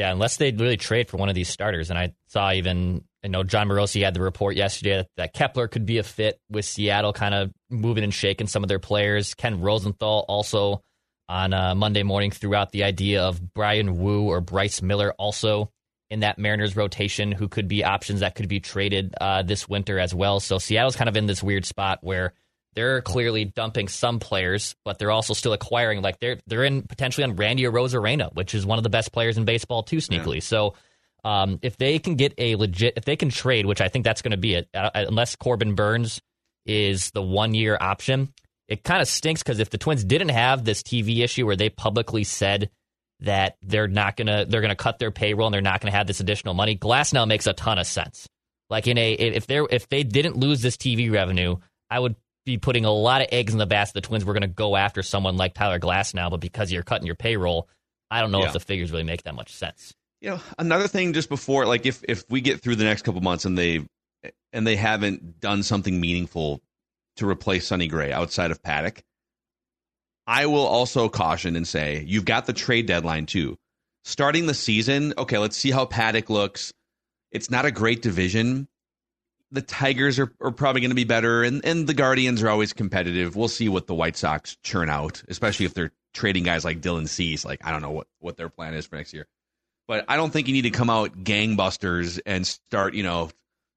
[0.00, 1.90] Yeah, unless they really trade for one of these starters.
[1.90, 5.68] And I saw even, I know Jon Morosi had the report yesterday that, that Kepler
[5.68, 9.34] could be a fit with Seattle, kind of moving and shaking some of their players.
[9.34, 10.80] Ken Rosenthal also
[11.28, 15.70] on uh, Monday morning threw out the idea of Bryan Woo or Bryce Miller also
[16.08, 19.98] in that Mariners rotation who could be options that could be traded uh, this winter
[19.98, 20.40] as well.
[20.40, 22.32] So Seattle's kind of in this weird spot where
[22.74, 26.02] they're clearly dumping some players, but they're also still acquiring.
[26.02, 29.36] Like they're they're in potentially on Randy Arozarena, which is one of the best players
[29.38, 30.42] in baseball too, sneakily.
[30.42, 30.74] So
[31.24, 34.22] um, if they can get a legit, if they can trade, which I think that's
[34.22, 36.20] going to be it, uh, unless Corbin Burnes
[36.64, 38.32] is the one year option,
[38.68, 41.70] it kind of stinks because if the Twins didn't have this TV issue where they
[41.70, 42.70] publicly said
[43.20, 46.20] that they're not gonna they're gonna cut their payroll and they're not gonna have this
[46.20, 48.28] additional money, Glasnow makes a ton of sense.
[48.70, 51.56] Like in a if they if they didn't lose this TV revenue,
[51.90, 52.14] I would
[52.46, 53.94] be putting a lot of eggs in the basket.
[53.94, 57.06] The Twins were going to go after someone like Tyler Glasnow, but because you're cutting
[57.06, 57.68] your payroll,
[58.10, 58.46] I don't know Yeah.
[58.46, 59.94] if the figures really make that much sense.
[60.22, 63.20] you know another thing just before like if if we get through the next couple
[63.22, 63.86] months and they
[64.52, 66.60] and they haven't done something meaningful
[67.16, 69.00] to replace Sonny Gray outside of Paddack,
[70.26, 73.56] I will also caution and say you've got the trade deadline too.
[74.04, 76.72] Starting the season, okay, let's see how Paddack looks.
[77.32, 78.68] It's not a great division,
[79.52, 82.72] the Tigers are, are probably going to be better, and and the Guardians are always
[82.72, 83.36] competitive.
[83.36, 87.08] We'll see what the White Sox churn out, especially if they're trading guys like Dylan
[87.08, 87.44] Cease.
[87.44, 89.26] Like I don't know what what their plan is for next year,
[89.88, 93.30] but I don't think you need to come out gangbusters and start you know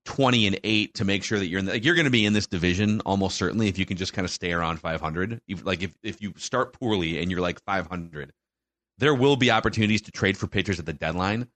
[0.06, 2.26] 20 and 8 to make sure that you're in the, like you're going to be
[2.26, 5.66] in this division almost certainly if you can just kind of stay around 500 if,
[5.66, 8.34] like if, if you start poorly and you're like 500
[8.98, 11.48] there will be opportunities to trade for pitchers at the deadline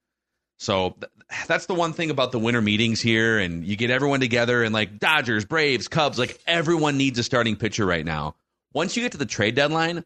[0.57, 1.11] so th-
[1.47, 4.73] that's the one thing about the winter meetings here and you get everyone together and
[4.73, 8.35] like dodgers braves cubs like everyone needs a starting pitcher right now.
[8.73, 10.03] Once you get to the trade deadline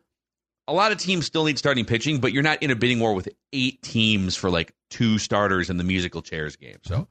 [0.68, 3.14] a lot of teams still need starting pitching but you're not in a bidding war
[3.14, 6.78] with eight teams for like two starters in the musical chairs game.
[6.84, 7.08] So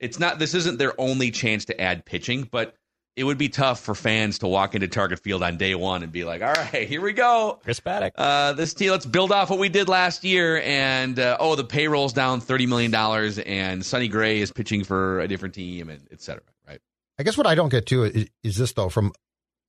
[0.00, 2.76] it's not this isn't their only chance to add pitching, but
[3.14, 6.10] it would be tough for fans to walk into Target Field on day one and
[6.10, 8.12] be like, "All right, here we go, Chris Paddack.
[8.16, 8.90] uh, this team.
[8.90, 12.66] Let's build off what we did last year." And uh, oh, the payroll's down thirty
[12.66, 16.42] million dollars, and Sonny Gray is pitching for a different team, and et cetera.
[16.66, 16.80] Right?
[17.18, 19.12] I guess what I don't get to is, is this though, from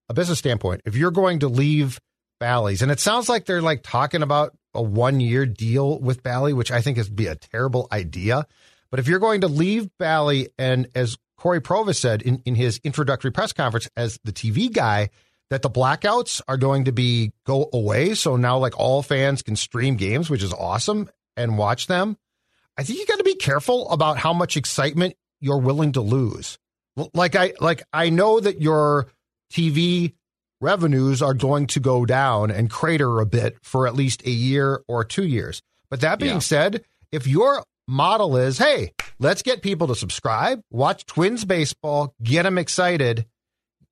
[0.10, 2.00] a business standpoint, if you're going to leave
[2.40, 6.54] Bally's, and it sounds like they're like talking about a one year deal with Bally,
[6.54, 8.48] which I think is be a terrible idea.
[8.90, 12.80] But if you're going to leave Bally, and as Cory Provus said in, in his
[12.86, 15.10] introductory press conference as the TV guy,
[15.50, 18.14] that the blackouts are going to be go away.
[18.16, 22.16] So now like all fans can stream games, which is awesome, and watch them.
[22.78, 26.58] I think you got to be careful about how much excitement you're willing to lose.
[27.14, 29.08] Like I like I know that your
[29.52, 30.14] TV
[30.62, 34.82] revenues are going to go down and crater a bit for at least a year
[34.88, 35.62] or two years.
[35.90, 36.40] But that being Yeah.
[36.40, 42.44] said, if your model is, hey, let's get people to subscribe, watch Twins baseball, get
[42.44, 43.26] them excited,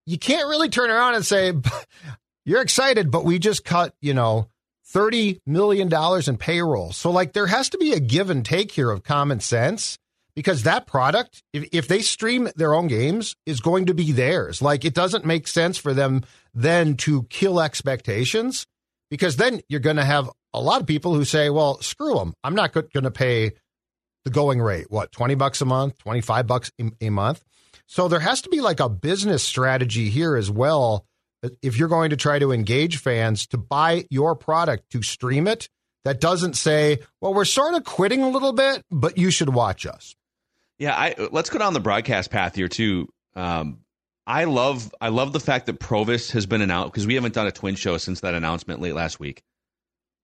[0.06, 1.54] you can't really turn around and say,
[2.46, 4.48] you're excited, but we just cut, you know,
[4.94, 5.90] $30 million
[6.28, 6.92] in payroll.
[6.92, 9.98] So, like, there has to be a give and take here of common sense
[10.36, 14.62] because that product, if, if they stream their own games, is going to be theirs.
[14.62, 16.24] Like, it doesn't make sense for them
[16.54, 18.66] then to kill expectations
[19.10, 22.34] because then you're going to have a lot of people who say, well, screw them.
[22.44, 23.52] I'm not going to pay
[24.24, 24.88] the going rate.
[24.90, 27.44] What, 20 bucks a month, 25 bucks a- month?
[27.88, 31.06] So there has to be like a business strategy here as well.
[31.62, 35.68] If you're going to try to engage fans to buy your product to stream it,
[36.06, 39.86] that doesn't say, well, we're sort of quitting a little bit, but you should watch
[39.86, 40.16] us.
[40.78, 43.08] Yeah, I let's go down the broadcast path here too.
[43.36, 43.82] Um,
[44.26, 47.46] I love I love the fact that Provus has been announced because we haven't done
[47.46, 49.44] a twin show since that announcement late last week.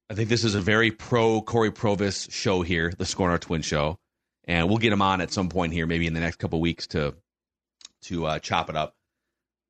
[0.10, 3.62] I think this is a very pro Cory Provus show here, the Score Our Twin
[3.62, 3.98] show,
[4.46, 6.88] and we'll get him on at some point here, maybe in the next couple weeks
[6.88, 7.16] to
[8.04, 8.96] to uh, chop it up.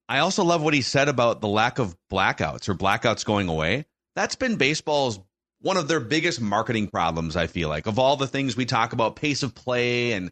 [0.08, 3.86] I also love what he said about the lack of blackouts or blackouts going away.
[4.15, 5.19] That's been baseball's
[5.62, 7.36] one of their biggest marketing problems.
[7.36, 10.32] I feel like of all the things we talk about, pace of play and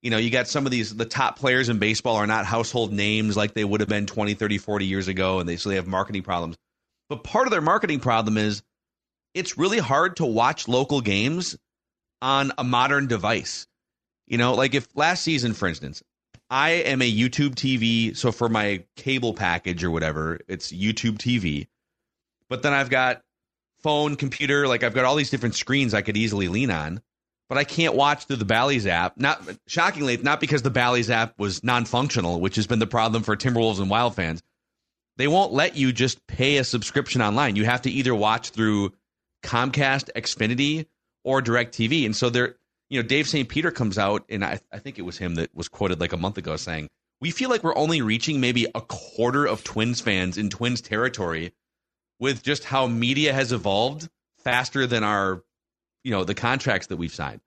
[0.00, 2.92] you know, you got some of these, the top players in baseball are not household
[2.92, 5.76] names like they would have been 20, 30, 40 years ago, and they so they
[5.76, 6.56] have marketing problems.
[7.08, 8.62] But part of their marketing problem is
[9.34, 11.56] it's really hard to watch local games
[12.20, 13.66] on a modern device.
[14.26, 16.02] You know, like if last season, for instance,
[16.48, 21.68] I am a YouTube TV, so for my cable package or whatever, it's YouTube TV.
[22.48, 23.22] But then I've got
[23.82, 27.00] phone, computer, like I've got all these different screens I could easily lean on
[27.52, 29.18] but I can't watch through the Bally's app.
[29.18, 33.36] Not shockingly, not because the Bally's app was non-functional, which has been the problem for
[33.36, 34.42] Timberwolves and Wild fans.
[35.18, 37.56] They won't let you just pay a subscription online.
[37.56, 38.94] You have to either watch through
[39.42, 40.86] Comcast, Xfinity,
[41.24, 42.06] or DirecTV.
[42.06, 42.56] And so there,
[42.88, 43.48] you know, Dave St.
[43.48, 46.16] Peter comes out, and I, I think it was him that was quoted like a
[46.16, 46.88] month ago saying,
[47.20, 51.52] "We feel like we're only reaching maybe a quarter of Twins fans in Twins territory
[52.18, 54.08] with just how media has evolved
[54.44, 55.42] faster than our
[56.04, 57.40] you know the contracts that we've signed.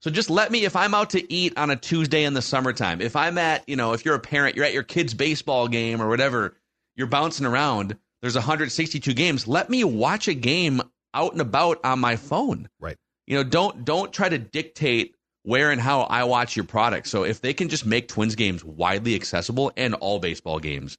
[0.00, 3.00] So just let me if I'm out to eat on a Tuesday in the summertime,
[3.00, 6.02] if I'm at, you know, if you're a parent, you're at your kid's baseball game
[6.02, 6.56] or whatever,
[6.94, 10.82] you're bouncing around, there's 162 games, let me watch a game
[11.14, 12.68] out and about on my phone.
[12.80, 12.96] Right.
[13.26, 17.06] You know, don't don't try to dictate where and how I watch your product.
[17.06, 20.98] So if they can just make Twins games widely accessible and all baseball games,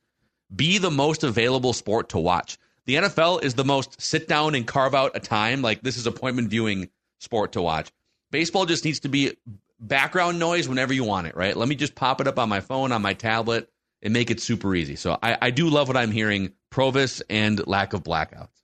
[0.55, 2.57] be the most available sport to watch.
[2.85, 5.61] The NFL is the most sit down and carve out a time.
[5.61, 7.91] Like this is appointment viewing sport to watch.
[8.31, 9.33] Baseball just needs to be
[9.79, 11.55] background noise whenever you want it, right?
[11.55, 13.69] Let me just pop it up on my phone, on my tablet,
[14.01, 14.95] and make it super easy.
[14.95, 16.53] So I, I do love what I'm hearing.
[16.71, 18.54] Provus and lack of blackouts.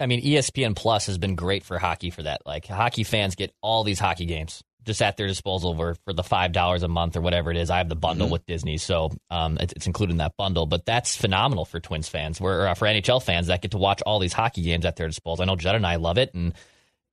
[0.00, 2.42] I mean, ESPN Plus has been great for hockey for that.
[2.46, 6.22] Like hockey fans get all these hockey games just at their disposal for, for the
[6.22, 7.70] five dollars a month or whatever it is.
[7.70, 8.32] I have the bundle Mhm.
[8.32, 10.66] with Disney, so um, it's, it's included in that bundle.
[10.66, 13.78] But that's phenomenal for Twins fans, where or uh, for NHL fans that get to
[13.78, 15.42] watch all these hockey games at their disposal.
[15.42, 16.52] I know Judd and I love it, and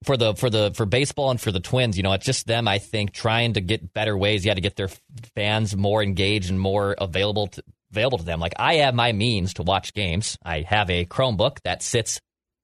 [0.04, 2.68] for the for the for baseball and for the Twins, you know, it's just them.
[2.68, 4.44] I think trying to get better ways.
[4.44, 4.90] Yeah, to get their
[5.36, 8.40] fans more engaged and more available to, available to them.
[8.42, 10.38] Like I have my means to watch games.
[10.44, 12.20] I have a Chromebook that sits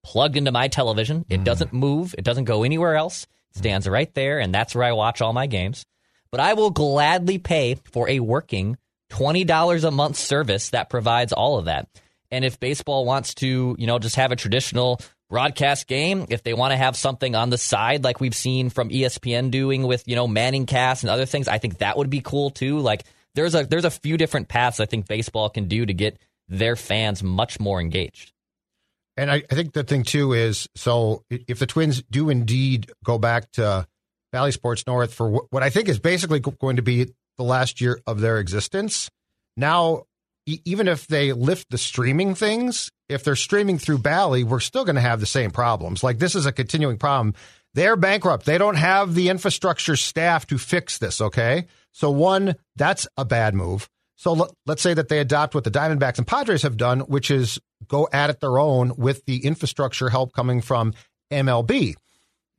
[0.08, 1.26] plugged into my television.
[1.28, 1.44] It mm.
[1.44, 2.16] doesn't move.
[2.18, 3.28] It doesn't go anywhere else.
[3.52, 5.86] It stands right there, and that's where I watch all my games.
[6.32, 8.78] But I will gladly pay for a working
[9.10, 11.90] twenty dollars a month service that provides all of that.
[12.32, 16.54] And if baseball wants to, you know, just have a traditional broadcast game, if they
[16.54, 20.16] want to have something on the side like we've seen from ESPN doing with, you
[20.16, 22.80] know, Manning cast and other things, I think that would be cool too.
[22.80, 23.04] Like
[23.36, 26.18] there's a there's a few different paths I think baseball can do to get
[26.48, 28.32] their fans much more engaged.
[29.18, 33.18] And I, I think the thing too is so if the Twins do indeed go
[33.18, 33.88] back to
[34.32, 38.00] Bally Sports North for what I think is basically going to be the last year
[38.06, 39.10] of their existence,
[39.56, 40.04] now
[40.46, 44.96] even if they lift the streaming things, if they're streaming through Bally, we're still going
[44.96, 46.04] to have the same problems.
[46.04, 47.34] Like this is a continuing problem.
[47.74, 48.46] They're bankrupt.
[48.46, 51.22] They don't have the infrastructure staff to fix this.
[51.22, 51.66] Okay.
[51.94, 53.90] So one, that's a bad move.
[54.18, 57.30] So let, us say that they adopt what the Diamondbacks and Padres have done, which
[57.30, 60.94] is go at it their own with the infrastructure help coming from
[61.32, 61.94] MLB.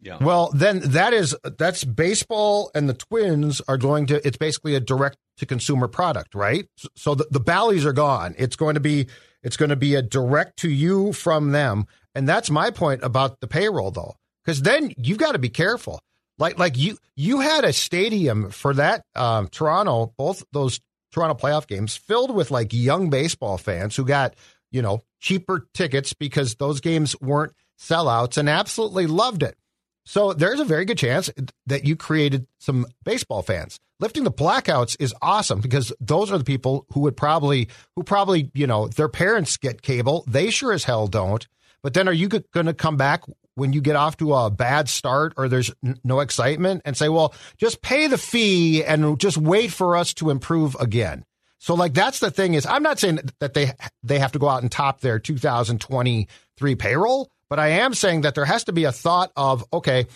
[0.01, 0.19] Yeah.
[0.21, 4.81] Well, then that is that's baseball and the Twins are going to it's basically a
[4.81, 6.69] direct to consumer product, right?
[6.95, 8.37] So the, the Bally's are gone.
[8.39, 9.09] It's going to be
[9.43, 11.87] it's going to be a direct to you from them.
[12.15, 14.15] And that's my point about the payroll though.
[14.47, 15.99] Cuz then you've got to be careful.
[16.39, 20.79] Like like you you had a stadium for that um, Toronto both those
[21.13, 24.35] Toronto playoff games filled with like young baseball fans who got,
[24.71, 29.57] you know, cheaper tickets because those games weren't sellouts and absolutely loved it.
[30.05, 31.31] So there's a very good chance
[31.67, 33.79] that you created some baseball fans.
[34.01, 38.51] Lifting the blackouts is awesome because those are the people who would probably, who probably,
[38.55, 40.25] you know, their parents get cable.
[40.27, 41.47] They sure as hell don't.
[41.83, 43.25] But then are you going to come back
[43.59, 45.73] when you get off to a bad start or there's
[46.05, 50.31] no excitement and say, well, just pay the fee and just wait for us to
[50.31, 51.25] improve again?
[51.59, 54.49] So like that's the thing is I'm not saying that they they have to go
[54.49, 58.85] out and top their 2023 payroll, but I am saying that there has to be
[58.85, 60.07] a thought of, okay,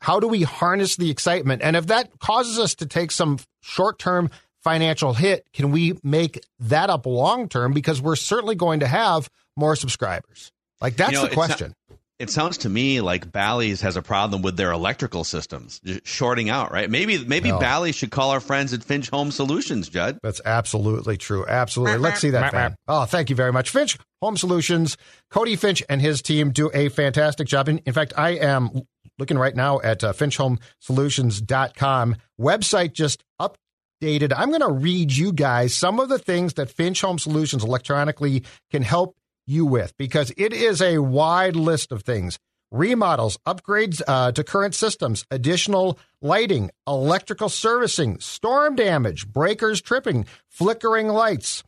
[0.00, 1.62] how do we harness the excitement?
[1.62, 4.30] And if that causes us to take some short term
[4.62, 7.72] financial hit, can we make that up long term?
[7.72, 10.50] Because we're certainly going to have more subscribers.
[10.80, 11.74] Like that's you know, the question.
[12.18, 16.72] It sounds to me like Bally's has a problem with their electrical systems shorting out,
[16.72, 16.90] right?
[16.90, 17.58] Maybe maybe no.
[17.58, 20.18] Bally's should call our friends at Finch Home Solutions, Judd.
[20.22, 21.46] That's absolutely true.
[21.46, 21.98] Absolutely.
[21.98, 22.74] Let's see that fan.
[22.88, 23.70] Oh, thank you very much.
[23.70, 24.96] Finch Home Solutions.
[25.30, 27.68] Cody Finch and his team do a fantastic job.
[27.68, 28.70] In, in fact, I am
[29.18, 32.16] looking right now at uh, finchhomesolutions.com.
[32.40, 34.32] Website just updated.
[34.36, 38.44] I'm going to read you guys some of the things that Finch Home Solutions electronically
[38.70, 42.38] can help you with because it is a wide list of things
[42.70, 51.08] remodels, upgrades uh, to current systems, additional lighting, electrical servicing, storm damage, breakers tripping, flickering
[51.08, 51.62] lights.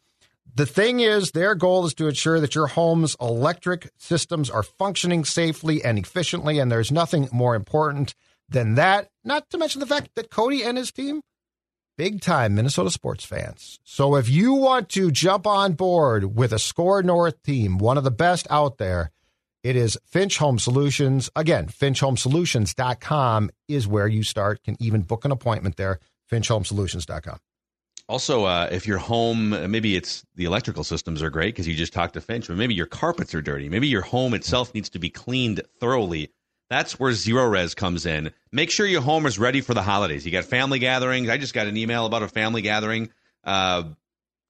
[0.54, 5.24] The thing is, their goal is to ensure that your home's electric systems are functioning
[5.24, 8.14] safely and efficiently, and there's nothing more important
[8.48, 9.08] than that.
[9.22, 11.20] Not to mention the fact that Cody and his team,
[11.98, 13.80] big time Minnesota sports fans.
[13.84, 18.04] So if you want to jump on board with a SKOR North team, one of
[18.04, 19.10] the best out there,
[19.64, 21.28] it is Finch Home Solutions.
[21.34, 24.62] Again, finchhomesolutions.com is where you start.
[24.62, 25.98] Can even book an appointment there,
[26.30, 27.38] finchhomesolutions.com.
[28.08, 31.92] Also, uh, if your home, maybe it's the electrical systems are great because you just
[31.92, 33.68] talked to Finch, but maybe your carpets are dirty.
[33.68, 36.30] Maybe your home itself needs to be cleaned thoroughly.
[36.70, 38.30] That's where Zerorez comes in.
[38.52, 40.26] Make sure your home is ready for the holidays.
[40.26, 41.28] You got family gatherings.
[41.28, 43.10] I just got an email about a family gathering.
[43.42, 43.84] Uh,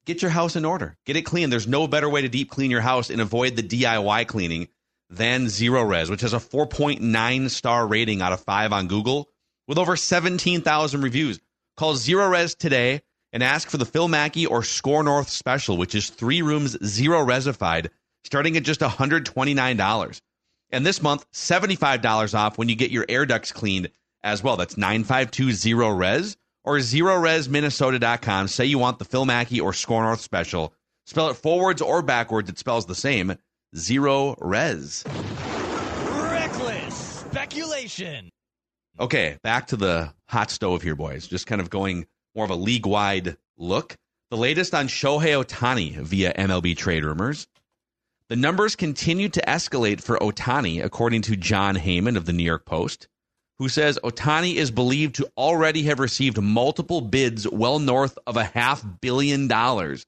[0.05, 0.97] get your house in order.
[1.07, 1.51] Get it clean.
[1.51, 4.69] There's no better way to deep clean your house and avoid the DIY cleaning
[5.11, 9.29] than Zerorez, which has a 4.9 star rating out of 5 on Google
[9.69, 11.39] with over 17,000 reviews.
[11.77, 13.03] Call Zerorez today
[13.33, 17.25] and ask for the Phil Mackey or SKOR North special, which is three rooms, zero
[17.25, 17.91] resified,
[18.25, 20.21] starting at just $129.
[20.71, 23.91] And this month, $75 off when you get your air ducts cleaned
[24.23, 24.57] as well.
[24.57, 28.49] That's 9520 res or zerorezminnesota.com.
[28.49, 30.75] Say you want the Phil Mackey or SKOR North special.
[31.07, 33.35] Spell it forwards or backwards, it spells the same.
[33.75, 35.05] Zerorez.
[36.33, 38.29] Reckless speculation.
[39.01, 41.27] Okay, back to the hot stove here, boys.
[41.27, 43.97] Just kind of going more of a league wide look.
[44.31, 47.47] The latest on Shohei Ohtani via MLB trade rumors.
[48.29, 52.67] The numbers continue to escalate for Ohtani, according to Jon Heyman of the New York
[52.67, 53.09] Post,
[53.59, 58.45] who says Ohtani is believed to already have received multiple bids well north of a
[58.45, 60.05] half billion dollars.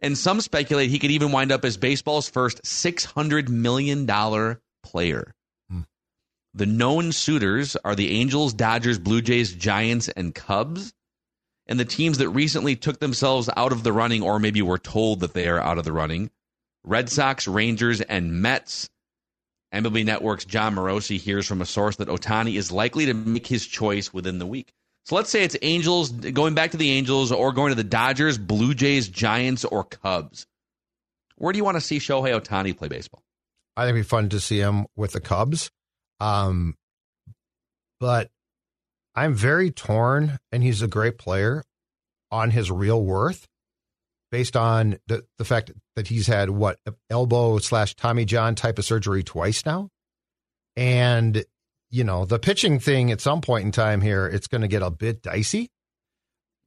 [0.00, 4.06] And some speculate he could even wind up as baseball's first $600 million
[4.82, 5.34] player.
[5.68, 5.80] Hmm.
[6.54, 10.94] The known suitors are the Angels, Dodgers, Blue Jays, Giants, and Cubs.
[11.66, 15.20] And the teams that recently took themselves out of the running, or maybe were told
[15.20, 16.30] that they are out of the running
[16.84, 18.88] Red Sox, Rangers, and Mets.
[19.72, 23.66] MLB Network's Jon Morosi hears from a source that Ohtani is likely to make his
[23.66, 24.72] choice within the week.
[25.04, 28.36] So let's say it's Angels, going back to the Angels, or going to the Dodgers,
[28.36, 30.46] Blue Jays, Giants, or Cubs.
[31.36, 33.22] Where do you want to see Shohei Ohtani play baseball?
[33.76, 35.70] I think it'd be fun to see him with the Cubs.
[36.18, 36.74] Um,
[37.98, 38.30] but
[39.14, 41.62] I'm very torn, and he's a great player
[42.30, 43.48] on his real worth
[44.30, 46.78] based on the, the fact that he's had what
[47.10, 49.88] elbow slash Tommy John type of surgery twice now.
[50.76, 51.44] And,
[51.90, 54.82] you know, the pitching thing at some point in time here, it's going to get
[54.82, 55.68] a bit dicey.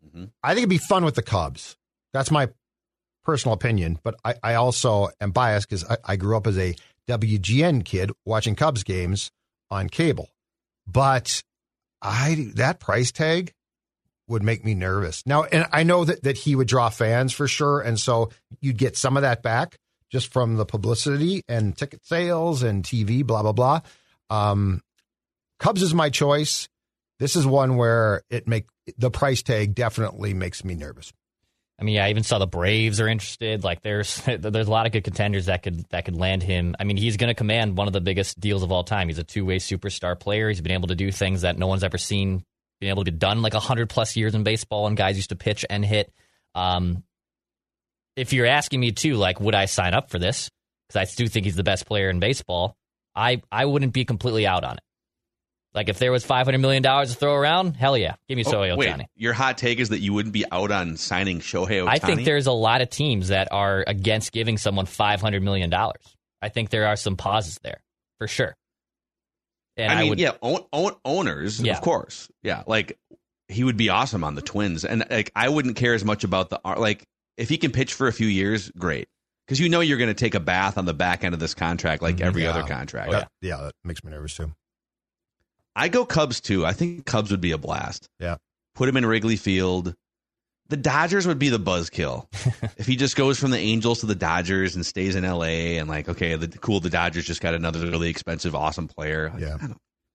[0.05, 0.26] Mm-hmm.
[0.43, 1.78] I think it'd be fun with the Cubs.
[2.11, 2.49] That's my
[3.24, 6.76] personal opinion, but I, I also am biased because I, I grew up as a
[7.07, 9.32] WGN kid watching Cubs games
[9.72, 10.30] on cable.
[10.86, 11.41] But
[12.01, 13.53] I that price tag
[14.28, 15.24] would make me nervous.
[15.26, 17.82] Now, and I know that, that he would draw fans for sure.
[17.82, 18.30] And so
[18.61, 19.78] you'd get some of that back
[20.11, 23.82] just from the publicity and ticket sales and TV, blah, blah, blah.
[24.30, 24.82] Um,
[25.59, 26.67] Cubs is my choice.
[27.19, 28.67] This is one where it make
[28.97, 31.11] the price tag definitely makes me nervous.
[31.80, 33.63] I mean, yeah, I even saw the Braves are interested.
[33.63, 36.76] Like, there's there's a lot of good contenders that could that could land him.
[36.80, 39.07] I mean, he's going to command one of the biggest deals of all time.
[39.07, 40.49] He's a two way superstar player.
[40.49, 42.43] He's been able to do things that no one's ever seen
[42.84, 45.36] being able to get done like 100 plus years in baseball and guys used to
[45.36, 46.13] pitch and hit.
[46.53, 47.03] Um,
[48.15, 50.49] if you're asking me too, like, would I sign up for this?
[50.88, 52.75] Because I do think he's the best player in baseball.
[53.15, 54.84] I, I wouldn't be completely out on it.
[55.73, 58.43] Like if there was five hundred million dollars to throw around, hell yeah, give me
[58.45, 59.05] oh, Shohei Ohtani.
[59.15, 61.89] Your hot take is that you wouldn't be out on signing Shohei Ohtani.
[61.89, 65.71] I think there's a lot of teams that are against giving someone five hundred million
[65.71, 66.15] dollars.
[66.43, 67.81] I think there are some pauses there
[68.19, 68.55] for sure.
[69.78, 71.74] And I mean, I would, yeah, own, own, owners, yeah.
[71.74, 72.63] of course, yeah.
[72.67, 72.99] Like
[73.47, 76.49] he would be awesome on the Twins, and like I wouldn't care as much about
[76.49, 76.80] the art.
[76.80, 77.07] like
[77.38, 79.07] if he can pitch for a few years, great,
[79.47, 81.53] because you know you're going to take a bath on the back end of this
[81.53, 82.26] contract, like mm-hmm.
[82.26, 82.51] every yeah.
[82.51, 83.11] other contract.
[83.11, 83.26] yeah.
[83.41, 84.53] yeah, that makes me nervous too.
[85.76, 86.65] I go Cubs too.
[86.65, 88.09] I think Cubs would be a blast.
[88.19, 88.38] Yeah,
[88.76, 89.95] put him in Wrigley Field.
[90.74, 92.26] The Dodgers would be the buzzkill
[92.80, 95.78] if he just goes from the Angels to the Dodgers and stays in L.A.
[95.78, 96.80] and like, okay, the cool.
[96.80, 99.30] The Dodgers just got another really expensive, awesome player.
[99.30, 99.57] Like, yeah.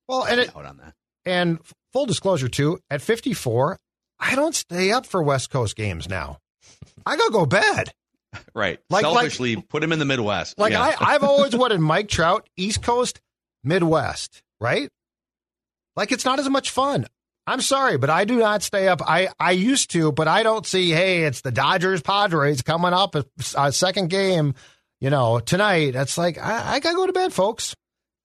[0.09, 0.94] Well, and it, on that.
[1.24, 1.61] And
[1.92, 3.78] full disclosure too, at 54,
[4.18, 6.38] I don't stay up for West Coast games now.
[7.06, 7.92] I gotta go bed.
[8.52, 8.80] Right.
[8.90, 10.59] Like, Selfishly, like, put him in the Midwest.
[10.59, 10.82] Like yeah.
[10.82, 13.20] I, I've always wanted Mike Trout, East Coast,
[13.62, 14.42] Midwest.
[14.61, 14.88] Right.
[15.94, 17.06] Like it's not as much fun.
[17.49, 19.01] I'm sorry, but I do not stay up.
[19.01, 23.14] I, I used to, but I don't see, hey, it's the Dodgers Padres coming up
[23.14, 23.24] a,
[23.57, 24.55] a second game,
[25.01, 25.94] you know, tonight.
[25.94, 27.74] It's like, I, I got to go to bed, folks.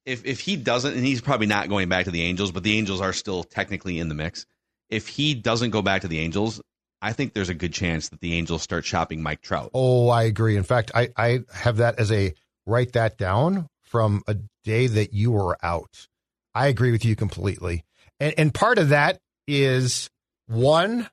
[0.06, 2.78] If, if he doesn't, and he's probably not going back to the Angels, but the
[2.78, 4.46] Angels are still technically in the mix.
[4.90, 6.62] If he doesn't go back to the Angels,
[7.02, 9.72] I think there's a good chance that the Angels start shopping Mike Trout.
[9.74, 10.58] Oh, I agree.
[10.58, 12.34] In fact, I, I have that as a
[12.66, 16.10] write that down from a day that you were out.
[16.54, 17.86] I agree with you completely.
[18.24, 19.20] And, and part of that
[19.50, 20.10] is
[20.48, 21.10] one,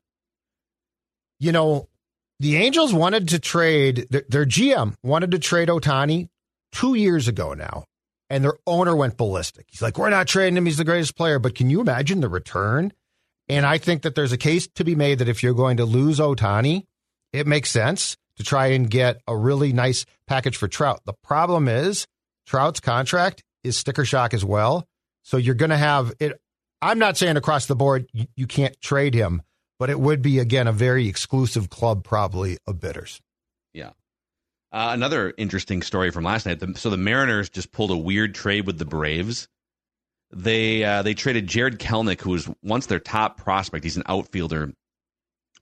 [1.41, 1.89] you know,
[2.39, 6.29] the Angels wanted to trade, their, their GM wanted to trade Ohtani
[6.71, 7.85] two years ago now,
[8.31, 9.67] and their owner went ballistic.
[9.69, 10.67] He's like, we're not trading him.
[10.67, 11.41] He's the greatest player.
[11.41, 12.93] But can you imagine the return?
[13.49, 15.85] And I think that there's a case to be made that if you're going to
[15.85, 16.85] lose Ohtani,
[17.33, 21.01] it makes sense to try and get a really nice package for Trout.
[21.07, 22.07] The problem is
[22.47, 24.87] Trout's contract is sticker shock as well.
[25.25, 26.41] So you're going to have it.
[26.83, 29.43] I'm not saying across the board you, you can't trade him,
[29.79, 33.21] but it would be again a very exclusive club, probably of bidders.
[33.73, 33.91] Yeah.
[34.73, 36.61] Uh, another interesting story from last night.
[36.61, 39.49] The, so the Mariners just pulled a weird trade with the Braves.
[40.33, 43.85] They uh, they traded Jarred Kelenic, who was once their top prospect.
[43.85, 44.73] He's an outfielder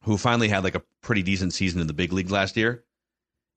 [0.02, 2.84] who finally had like a pretty decent season in the big league last year.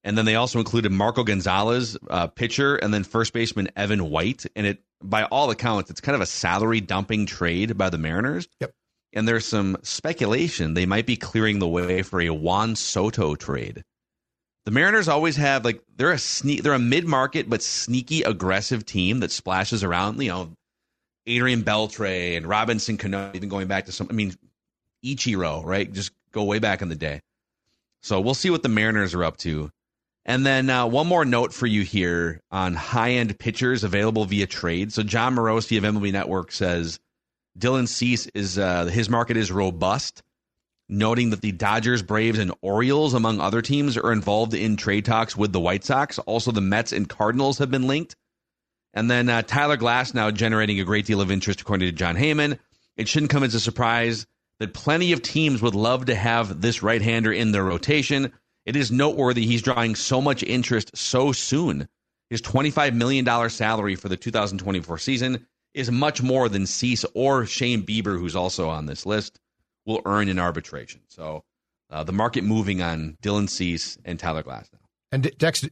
[0.04, 4.46] And then they also included Marco Gonzalez, uh, pitcher, and then first baseman Evan White.
[4.56, 8.48] And it, by all accounts, it's kind of a salary dumping trade by the Mariners.
[8.60, 8.72] Yep.
[9.14, 13.84] And there's some speculation they might be clearing the way for a Juan Soto trade.
[14.66, 18.86] The Mariners always have like they're a sneak, they're a mid market but sneaky aggressive
[18.86, 20.22] team that splashes around.
[20.22, 20.54] You know,
[21.26, 24.08] Adrian Beltre and Robinson Cano, even going back to some.
[24.10, 24.36] I mean,
[25.04, 25.92] Ichiro, right?
[25.92, 27.22] Just go way back in the day.
[28.02, 29.72] So we'll see what the Mariners are up to.
[30.26, 34.48] And then uh, one more note for you here on high end pitchers available via
[34.48, 34.94] trade.
[34.94, 37.00] So Jon Morosi of MLB Network says
[37.58, 40.22] Dylan Cease is uh, his market is robust,
[40.88, 45.36] noting that the Dodgers, Braves, and Orioles, among other teams, are involved in trade talks
[45.36, 46.20] with the White Sox.
[46.20, 48.16] Also, the Mets and Cardinals have been linked.
[48.94, 52.60] And then uh, Tyler Glasnow generating a great deal of interest, according to Jon Heyman.
[52.98, 54.28] It shouldn't come as a surprise
[54.60, 58.32] that plenty of teams would love to have this right hander in their rotation.
[58.66, 61.88] It is noteworthy he's drawing so much interest so soon.
[62.30, 67.84] His $25 million salary for the 2024 season is much more than Cease or Shane
[67.84, 69.40] Bieber, who's also on this list,
[69.86, 71.02] will earn in arbitration.
[71.08, 71.44] So
[71.90, 74.80] uh, the market moving on Dylan Cease and Tyler Glasnow.
[75.12, 75.68] And Dex,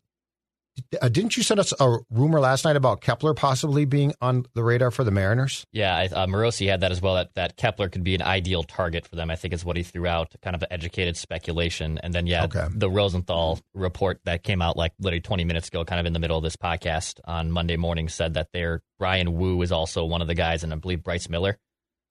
[1.02, 4.64] uh, didn't you send us a rumor last night about Kepler possibly being on the
[4.64, 5.66] radar for the Mariners?
[5.72, 7.16] Yeah, I, uh, Morosi had that as well.
[7.16, 9.30] That that Kepler could be an ideal target for them.
[9.32, 11.98] I think is what he threw out, kind of educated speculation.
[12.02, 12.66] And then yeah, Okay.
[12.74, 16.20] the Rosenthal report that came out like literally 20 minutes ago, kind of in the
[16.20, 20.22] middle of this podcast on Monday morning, said that their Bryan Woo is also one
[20.22, 21.58] of the guys, and I believe Bryce Miller.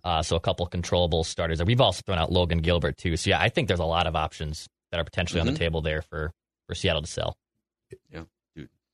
[0.04, 1.62] Uh, so a couple controllable starters.
[1.62, 3.16] We've also thrown out Logan Gilbert too.
[3.16, 5.52] So yeah, I think there's a lot of options that are potentially on Mhm.
[5.52, 6.32] the table there for
[6.66, 7.36] for Seattle to sell.
[8.12, 8.26] Yeah, dude,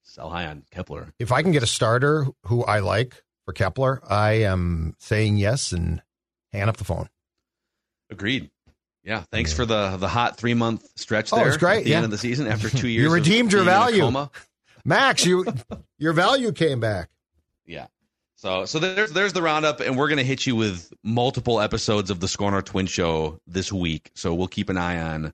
[0.05, 1.13] sell high on Kepler.
[1.19, 5.73] If I can get a starter who I like for Kepler, I am saying yes
[5.73, 6.03] and
[6.53, 7.09] hang up the phone.
[8.11, 8.51] Agreed.
[9.03, 11.49] Yeah, thanks for the the hot three month stretch Oh, there.
[11.49, 11.97] it's great, At the yeah.
[11.97, 14.29] end of the season, after two years, You of redeemed your being in a value.
[14.87, 15.45] Max, you
[15.99, 17.11] your value came back.
[17.67, 17.87] Yeah.
[18.37, 22.21] So so there's there's the roundup, and we're gonna hit you with multiple episodes of
[22.21, 24.11] the SKOR North Twin Show this week.
[24.15, 25.33] So we'll keep an eye on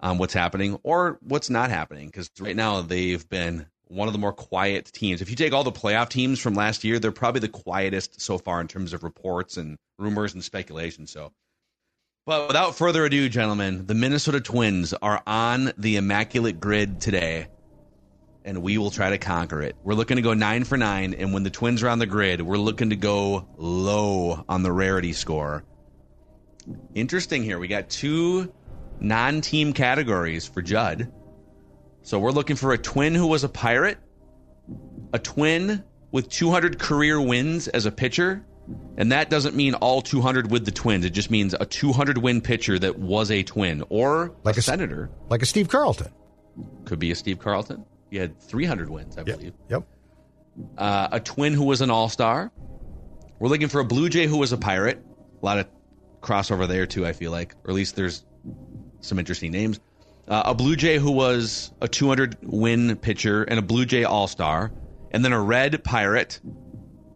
[0.00, 4.18] on what's happening or what's not happening because right now they've been one of the
[4.18, 5.20] more quiet teams.
[5.20, 8.38] If you take all the playoff teams from last year, they're probably the quietest so
[8.38, 11.06] far in terms of reports and rumors and speculation.
[11.06, 11.32] So.
[12.26, 17.48] But without further ado, gentlemen, the Minnesota Twins are on the immaculate grid today
[18.44, 19.76] and we will try to conquer it.
[19.82, 22.40] We're looking to go nine for nine, and when the Twins are on the grid,
[22.40, 25.64] we're looking to go low on the rarity score.
[26.94, 27.58] Interesting here.
[27.58, 28.52] We got two
[28.98, 31.12] non team categories for Judd.
[32.02, 33.98] So we're looking for a twin who was a pirate,
[35.12, 38.44] a twin with 200 career wins as a pitcher.
[38.96, 41.04] And that doesn't mean all 200 with the Twins.
[41.04, 44.62] It just means a 200 win pitcher that was a twin or Like a a-
[44.62, 45.10] senator.
[45.28, 46.12] Like a Steve Carlton.
[46.84, 47.84] Could be a Steve Carlton.
[48.10, 49.54] He had 300 wins, I believe.
[49.70, 49.84] Yep.
[50.78, 52.52] Uh, a twin who was an all star.
[53.40, 55.02] We're looking for a Blue Jay who was a pirate.
[55.42, 55.66] A lot of
[56.20, 57.54] crossover there, too, I feel like.
[57.64, 58.24] Or at least there's
[59.00, 59.80] some interesting names.
[60.30, 64.28] Uh, a Blue Jay who was a 200 win pitcher and a Blue Jay all
[64.28, 64.70] star.
[65.10, 66.40] And then a red pirate,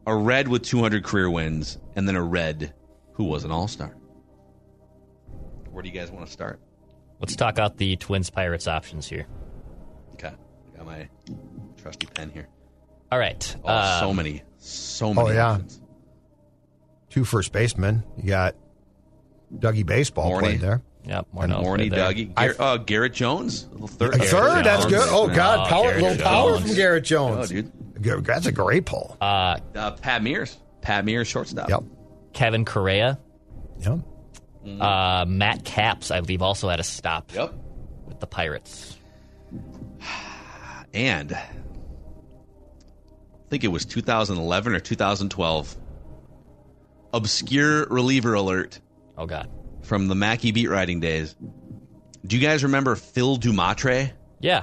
[0.05, 2.75] a red with 200 career wins, and then a red
[3.13, 3.95] who was an all star.
[5.71, 6.61] Where do you guys want to start?
[7.21, 9.29] Let's talk out the Twins Pirates options here.
[10.15, 10.33] Okay.
[10.33, 11.09] I got my
[11.81, 12.49] trusty pen here.
[13.13, 13.57] All right.
[13.63, 14.43] Oh, uh, so many.
[14.59, 15.31] So many.
[15.31, 15.47] Oh, yeah.
[15.51, 15.81] options.
[17.11, 18.03] Two first basemen.
[18.17, 18.57] You got
[19.57, 20.49] Dougie Baseball Morney.
[20.49, 20.83] played there.
[21.07, 21.27] Yep.
[21.39, 21.91] And Morneau Morney.
[21.91, 24.15] Dougie, Gar- uh, Garrett Jones, little third.
[24.15, 25.07] A third, that's good.
[25.11, 26.67] Oh God, Oh, power, Garrett little power Jones.
[26.67, 27.49] from Garrett Oh, Jones.
[27.51, 27.73] dude.
[28.03, 29.17] G- That's a great pull.
[29.21, 31.69] Uh, Uh, Pat Meares, Pat Meares, shortstop.
[31.69, 31.83] Yep.
[32.33, 33.19] Kevin Correia,
[33.81, 34.01] Yep.
[34.81, 37.53] uh, Matt Capps, I believe, also had a stop Yep.
[38.07, 38.97] with the Pirates.
[40.93, 41.43] And I
[43.51, 45.77] think it was 2011 or 2012.
[47.13, 48.81] Obscure reliever alert
[49.17, 49.49] Oh God.
[49.85, 51.35] From the Mackey beat writing days.
[52.27, 54.13] Do you guys remember Phil Dumatrait?
[54.41, 54.63] Yeah.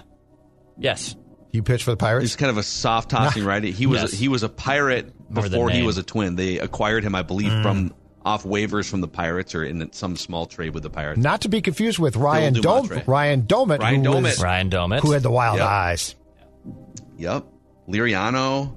[0.78, 1.16] Yes.
[1.52, 2.24] You pitched for the Pirates.
[2.24, 3.72] He's kind of a soft tossing righty.
[3.72, 4.12] He was Yes.
[4.14, 6.36] he was a pirate before he was a twin.
[6.36, 7.62] They acquired him, I believe, Mm.
[7.64, 7.94] from
[8.24, 11.20] off waivers from the Pirates or in some small trade with the Pirates.
[11.20, 14.22] Not to be confused with Ryan Dom- Ryan Doumit, Ryan who, Doumit.
[14.24, 15.00] was- Ryan Doumit.
[15.02, 15.68] who had the wild Yep.
[15.68, 16.16] eyes.
[17.18, 17.46] Yep.
[17.90, 18.74] Liriano.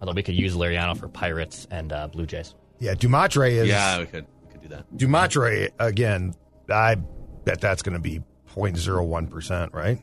[0.00, 2.54] Although we could use Liriano for Pirates and uh, Blue Jays.
[2.78, 3.68] Yeah, Dumatrait is.
[3.68, 4.26] Yeah, we could
[4.68, 4.96] do that.
[4.96, 6.34] Dumatrait again.
[6.70, 8.20] I bet that's going to be
[8.54, 10.02] 0.01 percent, right?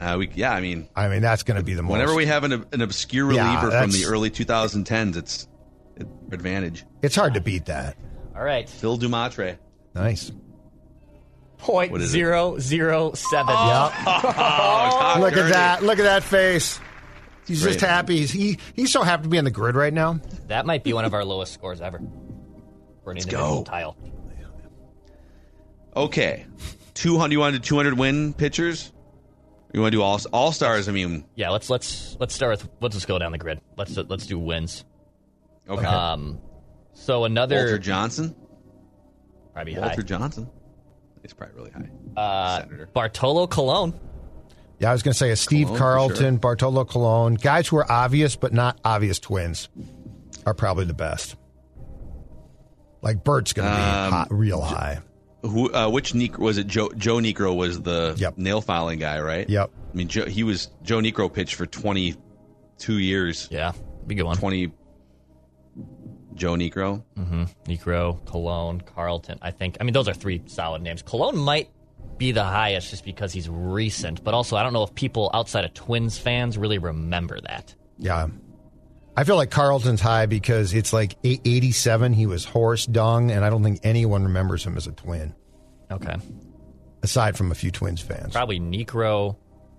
[0.00, 1.92] Uh, we yeah, I mean, I mean, that's going to be the most.
[1.92, 5.48] whenever we have an, an obscure Yeah, reliever from the early 2010s, it's
[5.96, 6.84] an advantage.
[7.02, 7.96] it's hard to beat that.
[8.34, 8.68] All right.
[8.68, 9.58] Phil Dumatrait.
[9.94, 10.32] Nice.
[11.58, 12.12] Point What is it?
[12.12, 13.54] zero zero seven.
[13.54, 13.92] Yep.
[14.04, 15.82] Oh, Look at that.
[15.84, 16.80] Look at that face.
[17.46, 17.72] He's Great.
[17.74, 18.16] just happy.
[18.18, 20.20] He's, he he's so happy to be on the grid right now.
[20.48, 22.00] That might be one of our lowest scores ever
[23.04, 23.64] for an individual go.
[23.64, 23.96] tile.
[25.94, 26.46] Okay,
[26.94, 27.32] 200.
[27.32, 28.92] You want to do 200 win pitchers?
[29.72, 30.88] You want to do all all stars?
[30.88, 31.50] I mean, Yeah.
[31.50, 33.60] Let's let's let's start with let's just go down the grid.
[33.76, 34.84] Let's let's do wins.
[35.68, 35.84] okay.
[35.86, 36.38] Um.
[36.94, 38.34] So another Walter Johnson.
[39.54, 40.02] probably Walter high.
[40.02, 40.50] Johnson.
[41.24, 41.88] It's probably really high.
[42.20, 42.88] Uh, Senator.
[42.92, 43.94] Bartolo Colon.
[44.78, 46.38] Yeah, I was going to say a Steve Colon, Carlton, sure.
[46.38, 49.68] Bartolo Colon, guys who are obvious but not obvious twins
[50.44, 51.36] are probably the best.
[53.02, 55.00] Like Bert's going to be Um, hot, real high.
[55.42, 55.72] Who?
[55.74, 56.68] Uh, which Niekro was it?
[56.68, 58.38] Joe Joe Niekro was the Yep.
[58.38, 59.48] nail filing guy, right?
[59.50, 59.70] Yep.
[59.92, 62.14] I mean, Joe, he was Joe Niekro pitched for twenty
[62.78, 63.48] two years.
[63.50, 63.72] Yeah,
[64.06, 64.36] be a good one.
[64.36, 64.72] Twenty.
[66.34, 67.02] Joe Niekro.
[67.18, 67.44] Mm-hmm.
[67.70, 69.38] Niekro, Colon, Carlton.
[69.42, 69.76] I think.
[69.80, 71.02] I mean, those are three solid names.
[71.02, 71.68] Colon might
[72.18, 75.64] be the highest just because he's recent, but also I don't know if people outside
[75.64, 77.74] of Twins fans really remember that.
[77.98, 78.28] Yeah.
[79.16, 82.12] I feel like Carlton's high because it's like 87.
[82.14, 85.34] He was horse dung, and I don't think anyone remembers him as a twin,
[85.90, 86.16] Okay,
[87.02, 88.32] aside from a few Twins fans.
[88.32, 89.36] probably Niekro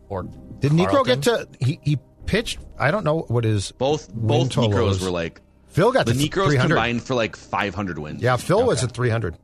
[0.10, 0.24] or
[0.60, 1.48] Did Niekro get to?
[1.60, 2.60] He, he pitched.
[2.78, 5.00] I don't know what his Both both totals.
[5.00, 6.68] Niekros were like Phil got the to Niekros 300.
[6.68, 8.22] combined for like 500 wins.
[8.22, 9.36] Yeah, Phil was at 300.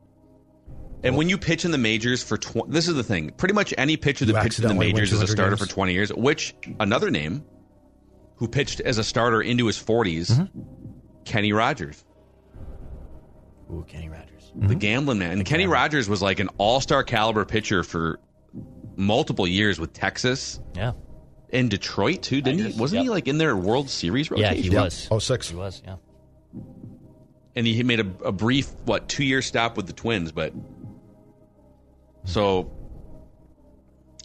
[1.02, 3.30] And when you pitch in the majors for tw- this is the thing.
[3.30, 5.68] Pretty much any pitcher that pitches in the majors as a starter games.
[5.68, 7.42] for 20 years, which another name
[8.40, 10.60] who pitched as a starter into his 40s, Mm-hmm.
[11.24, 12.04] Kenny Rogers,
[13.72, 14.50] Ooh, Kenny Rogers.
[14.56, 14.66] Mm-hmm.
[14.66, 15.32] the gambling man.
[15.32, 18.18] And Kenny Rogers was like an all-star caliber pitcher for
[18.96, 20.92] multiple years with Texas Yeah,
[21.52, 22.80] and Detroit too, didn't Tigers, he?
[22.80, 24.72] Wasn't he like in their World Series yeah, rotation?
[24.72, 25.06] he was.
[25.10, 25.48] Oh, six.
[25.50, 25.82] He was.
[25.86, 25.96] Yeah.
[27.54, 30.52] and he made a, a brief what two year stop with the Twins, but
[32.24, 32.72] so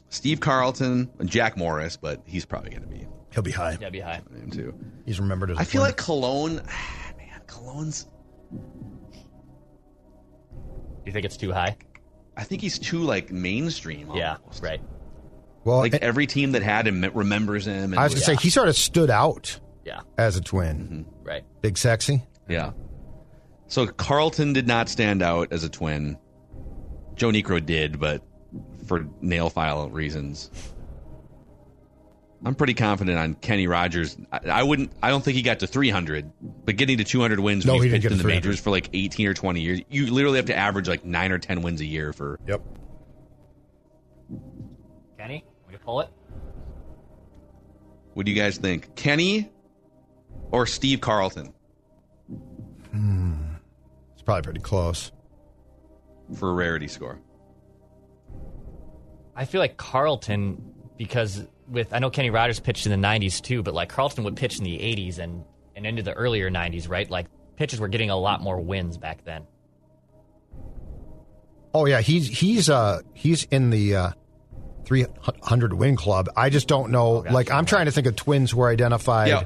[0.10, 3.06] Steve Carlton, and Jack Morris, but he's probably going to be
[3.36, 3.78] He'll be high.
[3.80, 4.22] Yeah, be high.
[4.34, 4.74] him too.
[5.06, 5.58] He's remembered as.
[5.58, 6.56] a I feel like Colon,
[7.18, 8.08] man, Colon's.
[11.06, 11.78] You think it's too high?
[12.36, 14.10] I think he's too like mainstream.
[14.16, 14.64] Yeah, almost.
[14.64, 14.82] right.
[15.64, 17.92] well, Like and- every team that had him remembers him.
[17.94, 21.06] And I was gonna say he sort of stood out Yeah, as a twin.
[21.06, 21.28] Mm-hmm.
[21.28, 21.44] right.
[21.62, 22.24] Big sexy.
[22.50, 22.72] Yeah.
[23.68, 26.18] So Carlton did not stand out as a twin.
[27.16, 28.22] Joe Niekro did, but
[28.88, 30.50] for nail file reasons.
[32.44, 34.18] I'm pretty confident on Kenny Rogers.
[34.32, 34.92] I, I wouldn't.
[35.02, 36.32] I don't think he got to 300,
[36.66, 38.70] but getting to 200 wins No, when he he's didn't pitched in the majors for
[38.72, 39.82] like 18 or 20 years.
[39.90, 42.40] You literally have to average like nine or 10 wins a year for.
[42.48, 42.62] Yep.
[45.18, 46.10] Kenny, we can pull it.
[48.14, 49.50] What do you guys think, Kenny
[50.52, 51.54] or Steve Carlton
[52.92, 53.34] Hmm.
[54.14, 55.12] It's probably pretty close.
[56.38, 57.20] for a rarity score?
[59.36, 63.64] I feel like Carlton because with I know Kenny Rogers pitched in the '90s too,
[63.64, 65.44] but like Carlton would pitch in the '80s and
[65.76, 67.10] and into the earlier '90s, right?
[67.10, 69.46] Like pitchers were getting a lot more wins back then.
[71.74, 74.12] Oh yeah, he's he's uh he's in the uh
[74.86, 76.30] 300 win club.
[76.38, 77.22] I just don't know.
[77.22, 77.34] gotcha.
[77.34, 79.30] like I'm trying to think of twins who are identified.
[79.30, 79.44] Yeah.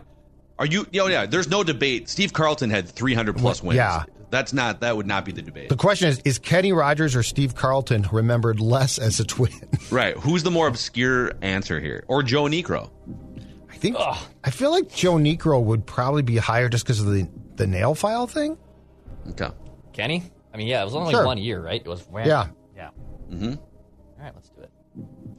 [0.59, 0.85] Are you?
[0.91, 1.25] Yeah, yeah.
[1.25, 2.09] There's no debate.
[2.09, 3.77] Steve Carlton had 300 plus wins.
[3.77, 4.03] yeah.
[4.31, 4.81] That's not.
[4.81, 5.69] That would not be the debate.
[5.69, 9.51] The question is: Is Kenny Rogers or Steve Carlton remembered less as a twin?
[9.91, 10.15] Right.
[10.17, 12.03] Who's the more obscure answer here?
[12.07, 12.91] Or Joe Niekro?
[13.71, 13.97] I think
[14.43, 17.95] I feel like Joe Niekro would probably be higher just because of the the nail
[17.95, 18.55] file thing.
[19.31, 19.49] Okay.
[19.93, 20.23] Kenny,
[20.53, 21.25] I mean, yeah, it was only Sure.
[21.25, 21.81] one year, right?
[21.83, 22.47] It was Yeah.
[22.75, 22.89] yeah.
[23.31, 23.53] Mm-hmm.
[23.53, 23.57] All
[24.19, 24.71] right, let's do it.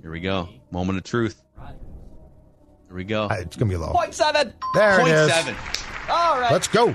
[0.03, 0.49] Here we go.
[0.72, 1.41] Moment of truth.
[2.88, 3.28] Here we go.
[3.30, 3.93] It's gonna be low.
[3.93, 4.53] Point seven.
[4.74, 5.30] There Point it is.
[5.32, 5.55] seven.
[6.09, 6.51] All right.
[6.51, 6.93] Let's go.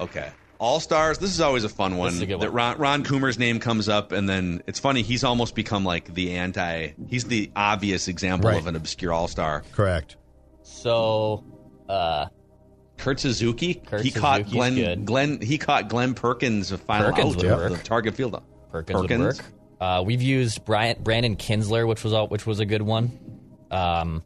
[0.00, 0.30] Okay.
[0.58, 1.18] All stars.
[1.18, 2.20] This is always a fun one.
[2.22, 2.50] a good That.
[2.52, 5.02] Ron, Ron Coomer's name comes up, and then it's funny.
[5.02, 6.92] He's almost become like the anti.
[7.08, 8.58] He's the obvious example Right.
[8.58, 9.62] of an obscure all star.
[9.72, 10.16] Correct.
[10.62, 11.44] So,
[11.88, 12.26] uh,
[12.96, 13.74] Kurt Suzuki.
[13.74, 14.74] Kurt he caught Glenn.
[14.76, 15.04] good.
[15.04, 15.40] Glenn.
[15.40, 18.40] He caught Glenn Perkins a final Perkins out of the target field.
[18.70, 19.44] Perkins, would work.
[19.80, 23.18] Uh, we've used Brian, Brandon Kintzler, which was a, which was a good one.
[23.70, 24.22] Um,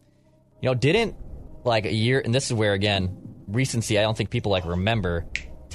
[0.61, 1.17] you know, didn't
[1.65, 3.17] like a year, and this is where again
[3.49, 3.99] recency.
[3.99, 5.27] I don't think people like remember.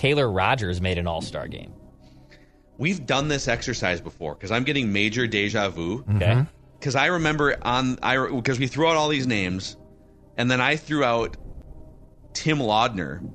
[0.03, 1.71] Taylor Rogers made an All Star game.
[2.77, 6.03] We've done this exercise before because I'm getting major deja vu.
[6.15, 6.43] Okay, mm-hmm.
[6.77, 9.77] Because I remember on I because we threw out all these names,
[10.35, 11.37] and then I threw out
[12.33, 13.25] Tim Laudner,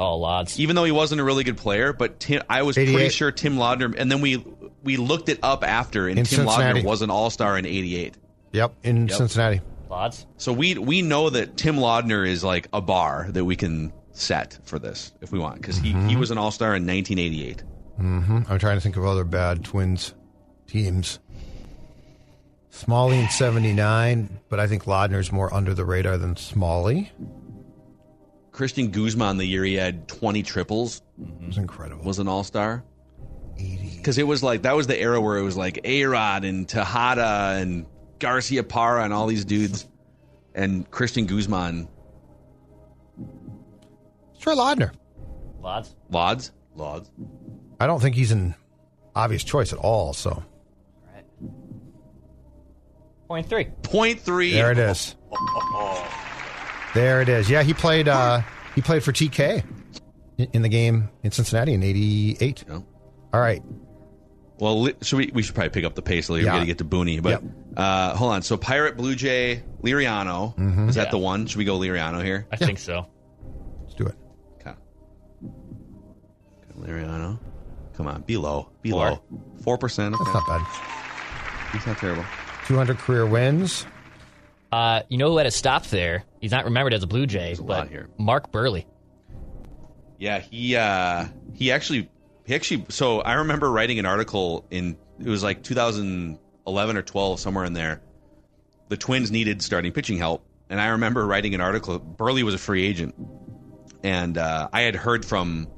[0.00, 0.58] oh lots.
[0.58, 1.92] even though he wasn't a really good player.
[1.92, 4.42] But Tim, I was pretty sure Tim Laudner, and then we
[4.82, 6.80] we looked it up after, and In Tim Cincinnati.
[6.80, 8.14] Laudner was an All Star in '88.
[8.52, 9.16] Yep, in Yep.
[9.18, 9.60] Cincinnati.
[9.90, 10.24] Lots.
[10.38, 14.58] So we we know that Tim Laudner is like a bar that we can set
[14.64, 17.62] for this if we want because he, he was an All Star in 1988.
[17.98, 20.14] hmm I'm trying to think of other bad Twins
[20.66, 21.18] teams.
[22.70, 27.12] Smalley in '79, but I think Laudner's more under the radar than Smalley.
[28.52, 32.04] Cristian Guzman, the year he had 20 triples, It was incredible.
[32.04, 32.82] was an All Star.
[33.56, 33.92] 80.
[33.98, 36.68] because it was like that was the era where it was like A Rod and
[36.68, 37.86] Tejada and
[38.18, 39.86] Garciaparra and all these dudes,
[40.56, 41.86] and Cristian Guzman,
[44.46, 44.92] Let's try Laudner.
[45.60, 45.94] Lots.
[46.10, 47.10] Lods, Lods.
[47.80, 48.54] I don't think he's an
[49.14, 50.12] obvious choice at all.
[50.12, 50.42] So
[53.28, 53.64] Point three.
[53.82, 54.52] Point three.
[54.52, 55.16] there it is.
[56.94, 57.48] There it is.
[57.50, 58.06] Yeah, he played.
[58.06, 58.42] Uh,
[58.74, 59.64] he played for TK
[60.38, 62.64] in in the game in Cincinnati in '88.
[62.68, 62.74] Yeah.
[63.32, 63.62] All right.
[64.60, 65.30] Well, li- should we?
[65.34, 66.44] We should probably pick up the pace later.
[66.46, 66.52] Yeah.
[66.52, 67.42] We got to get to Booney, but Yep.
[67.76, 68.42] Uh, hold on.
[68.42, 70.54] So Pirate, Blue Jay, Liriano.
[70.56, 70.88] Mm-hmm.
[70.90, 71.10] Is that Yeah.
[71.10, 71.46] the one?
[71.46, 72.46] Should we go Liriano here?
[72.52, 73.08] I think so.
[76.78, 77.38] Liriano.
[77.96, 78.70] Come on, be low.
[78.82, 79.10] Be Four.
[79.10, 79.22] low.
[79.62, 80.14] Four percent.
[80.14, 80.24] Okay.
[80.24, 81.72] That's not bad.
[81.72, 82.24] He's not terrible.
[82.66, 83.86] 200 career wins.
[84.72, 86.24] Uh, you know who had to stop there?
[86.40, 88.08] He's not remembered as a Blue Jay, a but lot here.
[88.18, 88.84] Mark Buehrle.
[90.18, 92.10] Yeah, he uh he actually
[92.44, 97.40] he actually so I remember writing an article in it was like 2011 or 12
[97.40, 98.02] somewhere in there.
[98.88, 101.98] The Twins needed starting pitching help, and I remember writing an article.
[102.00, 103.14] Buehrle was a free agent,
[104.02, 105.68] and uh, I had heard from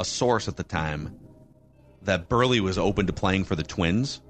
[0.00, 1.16] a source at the time
[2.02, 4.20] that Buehrle was open to playing for the Twins,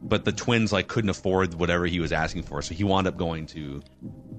[0.00, 3.16] but the Twins like couldn't afford whatever he was asking for, so he wound up
[3.16, 3.82] going to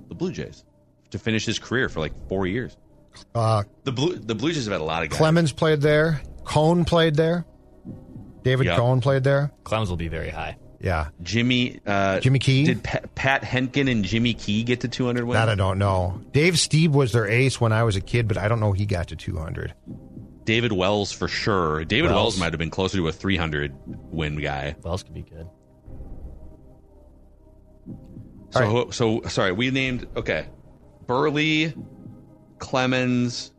[0.08, 0.64] the Blue Jays
[1.12, 2.76] to finish his career for like four years.
[3.34, 5.18] Uh, The Blue the Blue Jays have had a lot of guys.
[5.18, 6.22] Clemens played there.
[6.46, 7.46] Cone played there.
[8.44, 8.76] David Yeah.
[8.78, 9.52] Cone played there.
[9.64, 10.58] Clemens will be very high.
[10.80, 11.10] Yeah.
[11.22, 12.64] Jimmy uh, Jimmy Key?
[12.66, 15.34] Did Pa- Pat Hentgen and Jimmy Key get to 200 wins?
[15.36, 16.22] That I don't know.
[16.32, 18.86] Dave Stieb was their ace when I was a kid, but I don't know he
[18.86, 19.74] got to 200.
[20.50, 21.86] David Wells for sure.
[21.86, 22.40] David Wells, Wells.
[22.40, 24.76] might have been closer to a 300 win guy.
[24.82, 25.48] Wells could be good.
[28.50, 30.48] So All so sorry, we named okay.
[31.06, 31.72] Buehrle,
[32.58, 33.52] Clemens,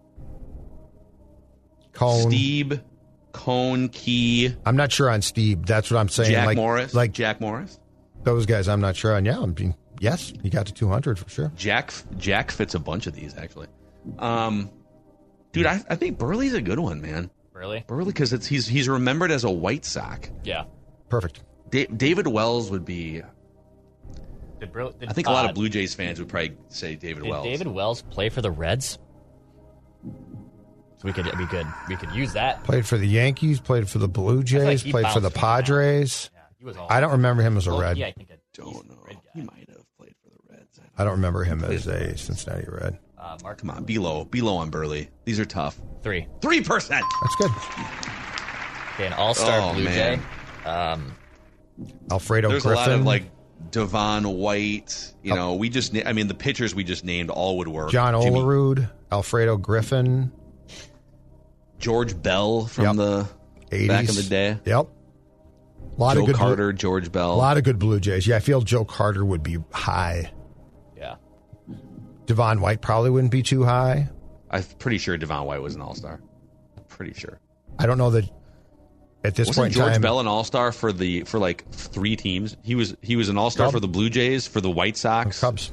[1.93, 2.28] Cone.
[2.28, 2.82] Stieb,
[3.30, 5.66] Cone, Key, I'm not sure on Stieb.
[5.66, 6.32] That's what I'm saying.
[6.32, 7.78] Jack like, Morris, Like Jack Morris.
[8.24, 9.24] those guys, I'm not sure on.
[9.24, 11.53] Yeah, I'm being, yes, he got to 200 for sure.
[11.55, 13.68] Jack Jack fits a bunch of these actually.
[14.18, 14.70] Um,
[15.53, 17.30] dude, I, I think Buehrle's a good one, man.
[17.55, 17.86] Buehrle?
[17.86, 20.28] Buehrle because it's he's he's remembered as a White Sock.
[20.44, 20.64] Yeah.
[21.09, 21.42] Perfect.
[21.70, 23.22] Da- David Wells would be.
[24.61, 26.94] Did, Bur- did, I think a lot uh, of Blue Jays fans would probably say
[26.94, 27.44] David Did Wells.
[27.44, 28.98] David Wells play for the Reds?
[30.05, 32.62] So we could we could we could use that.
[32.64, 36.30] Played for the Yankees, played for the Blue Jays, he played for the Padres.
[36.32, 36.86] Yeah, he was all.
[36.90, 37.96] I don't remember him as a Well, Red.
[37.96, 38.98] Yeah, I think a don't know.
[39.07, 40.78] Red He might have played for the Reds.
[40.98, 42.98] I don't remember him as a Cincinnati Red.
[43.21, 45.07] Uh, Mark Come on, be low, be low on Buehrle.
[45.25, 45.79] These are tough.
[46.03, 46.27] three.
[46.41, 47.05] Three percent.
[47.23, 47.51] That's good.
[48.95, 50.23] Okay, an All Star Oh, Blue man.
[50.64, 50.68] Jay.
[50.71, 51.12] Um,
[52.11, 52.83] Alfredo There's Griffin.
[52.83, 53.25] a lot of like
[53.71, 55.12] Devon White.
[55.23, 55.93] You know, we just.
[55.93, 57.91] na- I mean, the pitchers we just named all would work.
[57.91, 60.33] John Jimmy- Olerud, Alfredo Griffin,
[61.79, 62.97] George Bell from Yep.
[62.97, 63.29] the
[63.71, 63.89] 80s.
[63.89, 64.59] back in the day.
[64.64, 64.87] Yep.
[64.87, 67.35] A lot Joe of good Carter, George Bell.
[67.35, 68.27] a lot of good Blue Jays.
[68.27, 70.31] Yeah, I feel Joe Carter would be high.
[72.31, 72.35] Yeah.
[72.37, 74.09] Devon White probably wouldn't be too high.
[74.51, 76.20] I'm pretty sure Devon White was an All Star.
[76.89, 77.39] Pretty sure.
[77.78, 78.28] I don't know that
[79.22, 80.01] at this Wasn't point in George time.
[80.03, 82.57] Bell an All Star for the for like three teams?
[82.62, 85.41] He was he was an All Star for the Blue Jays, for the White Sox.
[85.41, 85.72] Cubs.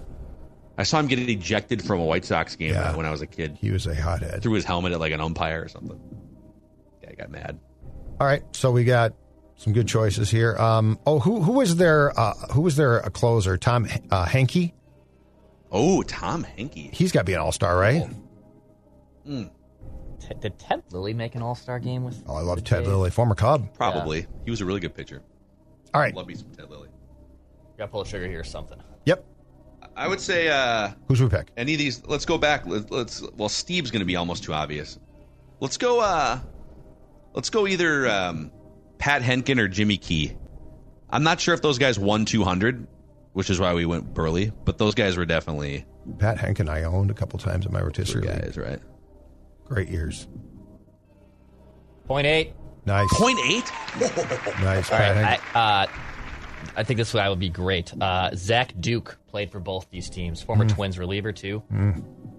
[0.78, 2.95] I saw him get ejected from a White Sox game Yeah.
[2.95, 3.58] when I was a kid.
[3.60, 4.43] He was a hothead.
[4.43, 5.99] Threw his helmet at like an umpire or something.
[7.03, 7.60] Guy got mad.
[8.20, 9.14] All right, so we got
[9.55, 10.55] some good choices here.
[10.58, 12.18] Um, oh, who who was there?
[12.20, 13.58] Uh, who was there a closer?
[13.58, 14.74] Tom uh, Henke.
[15.72, 16.93] Oh, Tom Henke.
[16.93, 18.07] He's got to be an all star, right?
[19.26, 22.24] T- did Ted Lilly make an All Star game with?
[22.28, 22.88] Oh, I love Ted Jays?
[22.88, 23.74] Lilly, former Cub.
[23.76, 24.26] Probably.
[24.45, 25.22] He was a really good pitcher.
[25.93, 26.13] All right.
[26.15, 26.89] Love me some Ted Lilly.
[27.78, 28.82] Got to pull the trigger here or something.
[29.05, 29.26] Yep.
[29.95, 31.49] I would say uh Who's we pick?
[31.57, 32.65] any of these let's go back.
[32.68, 34.99] Let, let's well Stieb's gonna be almost too obvious.
[35.59, 36.39] Let's go uh
[37.34, 38.51] let's go either um
[38.99, 40.36] Pat Hentgen or Jimmy Key.
[41.09, 42.88] I'm not sure if those guys won 200,
[43.38, 45.86] which is why we went Buehrle, but those guys were definitely
[46.18, 48.42] Pat Hank and I owned a couple times in my rotisserie good league.
[48.46, 48.80] guys, right?
[49.66, 50.28] Great years.
[52.08, 52.54] Point eight.
[52.86, 53.08] Nice.
[53.14, 53.72] Point eight?
[54.62, 54.92] Nice.
[54.92, 55.40] All Pat right.
[55.40, 55.56] Hentgen.
[55.56, 55.88] I, uh,
[56.76, 57.94] I think this guy would be great.
[58.00, 60.42] Uh, Zach Duke played for both these teams.
[60.42, 60.74] Former Mm.
[60.74, 61.62] Twins reliever too.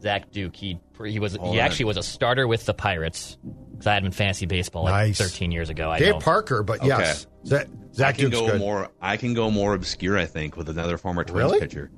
[0.03, 0.57] Zach Duke.
[0.57, 3.37] He he was he that- actually was a starter with the Pirates
[3.71, 5.19] because I had him in fantasy baseball like Nice.
[5.19, 5.91] 13 years ago.
[5.91, 6.19] I Dave know.
[6.21, 7.27] Parker, but yes.
[7.49, 7.67] Zach,
[8.01, 8.61] I can go good.
[8.61, 11.61] more I can go more obscure, I think, with another former Twins Really?
[11.61, 11.91] pitcher.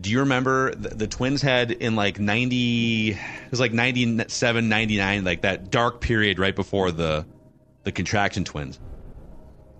[0.00, 3.16] Do you remember the, the Twins had in like 90 it
[3.50, 7.24] was like 97 99 like that dark period right before the
[7.84, 8.80] the contraction twins.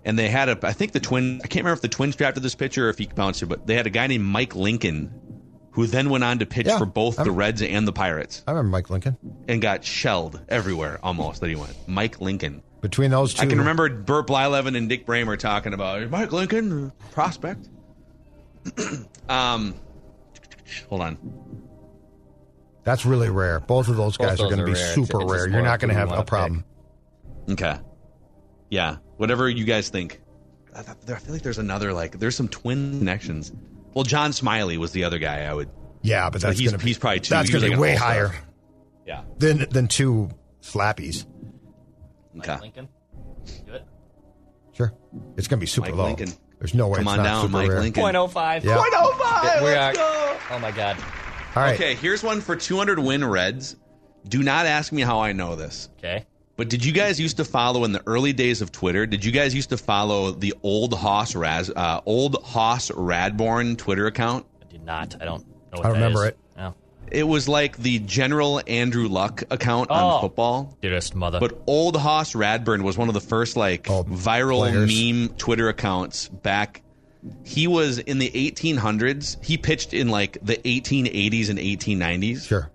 [0.03, 2.43] And they had a I think the twin I can't remember if the Twins drafted
[2.43, 5.13] this pitcher or if he bounced it, but they had a guy named Mike Lincoln
[5.71, 8.43] who then went on to pitch Yeah, for both I'm- the Reds and the Pirates
[8.47, 9.17] I remember Mike Lincoln.
[9.49, 11.75] and got shelled everywhere almost that he went.
[11.87, 12.61] Mike Lincoln.
[12.85, 16.91] Between those two, I can remember Burt Blyleven and Dick Bremer talking about Mike Lincoln
[17.13, 17.67] prospect.
[19.27, 19.73] um,
[20.87, 21.17] hold on.
[22.83, 23.59] That's really rare.
[23.59, 24.93] Both of those Both guys are going to be rare.
[24.93, 25.49] Super it's just rare.
[25.49, 26.63] You're not going to have a wanna problem.
[27.49, 27.75] Okay.
[28.69, 30.21] Yeah, whatever you guys think.
[30.75, 33.51] I, I feel like there's another like there's some twin connections.
[33.95, 35.71] Well, John Smiley was the other guy I would.
[36.03, 37.31] Yeah, but So that's he's- going to be he's probably two.
[37.33, 38.09] That's going to be an way all-star.
[38.11, 38.35] higher
[39.07, 39.23] Yeah.
[39.39, 40.29] than than two
[40.61, 41.25] slappies.
[42.35, 42.61] Mike Okay.
[42.61, 42.87] Lincoln.
[43.65, 43.83] Do it.
[44.73, 44.93] Sure,
[45.37, 46.05] it's going to be super Mike low.
[46.05, 46.33] Lincoln.
[46.59, 47.79] There's no way Come it's on not down, super Mike rare.
[47.79, 48.03] Lincoln.
[48.03, 48.63] 0.05.
[48.63, 48.77] Yeah.
[48.77, 49.61] Point oh five.
[49.61, 50.37] We Let's are- go.
[50.51, 50.97] Oh my god.
[51.55, 51.75] All right.
[51.75, 53.77] Okay, here's one for 200 win Reds.
[54.27, 55.89] Do not ask me how I know this.
[55.99, 56.25] Okay.
[56.57, 59.05] But did you guys used to follow in the early days of Twitter?
[59.05, 64.07] Did you guys used to follow the old Hoss Raz, uh, old Hoss Radbourn Twitter
[64.07, 64.45] account?
[64.61, 65.15] I did not.
[65.21, 65.53] I don't know.
[65.71, 66.29] What I that remember is.
[66.29, 66.37] it.
[67.05, 67.09] Oh.
[67.11, 69.93] It was like the General Andrew Luck account Oh.
[69.95, 70.77] on football.
[70.81, 71.39] Dearest mother.
[71.39, 74.91] But old Hoss Radbourn was one of the first like Oh, viral players.
[74.91, 76.81] meme Twitter accounts back.
[77.43, 79.37] He was in the 1800s.
[79.43, 82.45] He pitched in like the 1880s and 1890s.
[82.47, 82.69] Sure.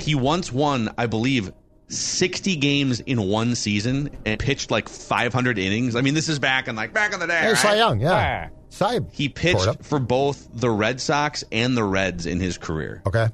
[0.00, 1.52] He once won, I believe,
[1.88, 5.94] 60 games in one season and pitched like 500 innings.
[5.94, 7.38] I mean, this is back in like back in the day.
[7.40, 7.56] Hey, right?
[7.58, 8.48] Cy Young, yeah.
[8.50, 8.56] Ah.
[8.70, 9.00] Cy.
[9.12, 9.84] He tore it pitched up.
[9.84, 13.28] for both the Red Sox and the Reds in his career Okay.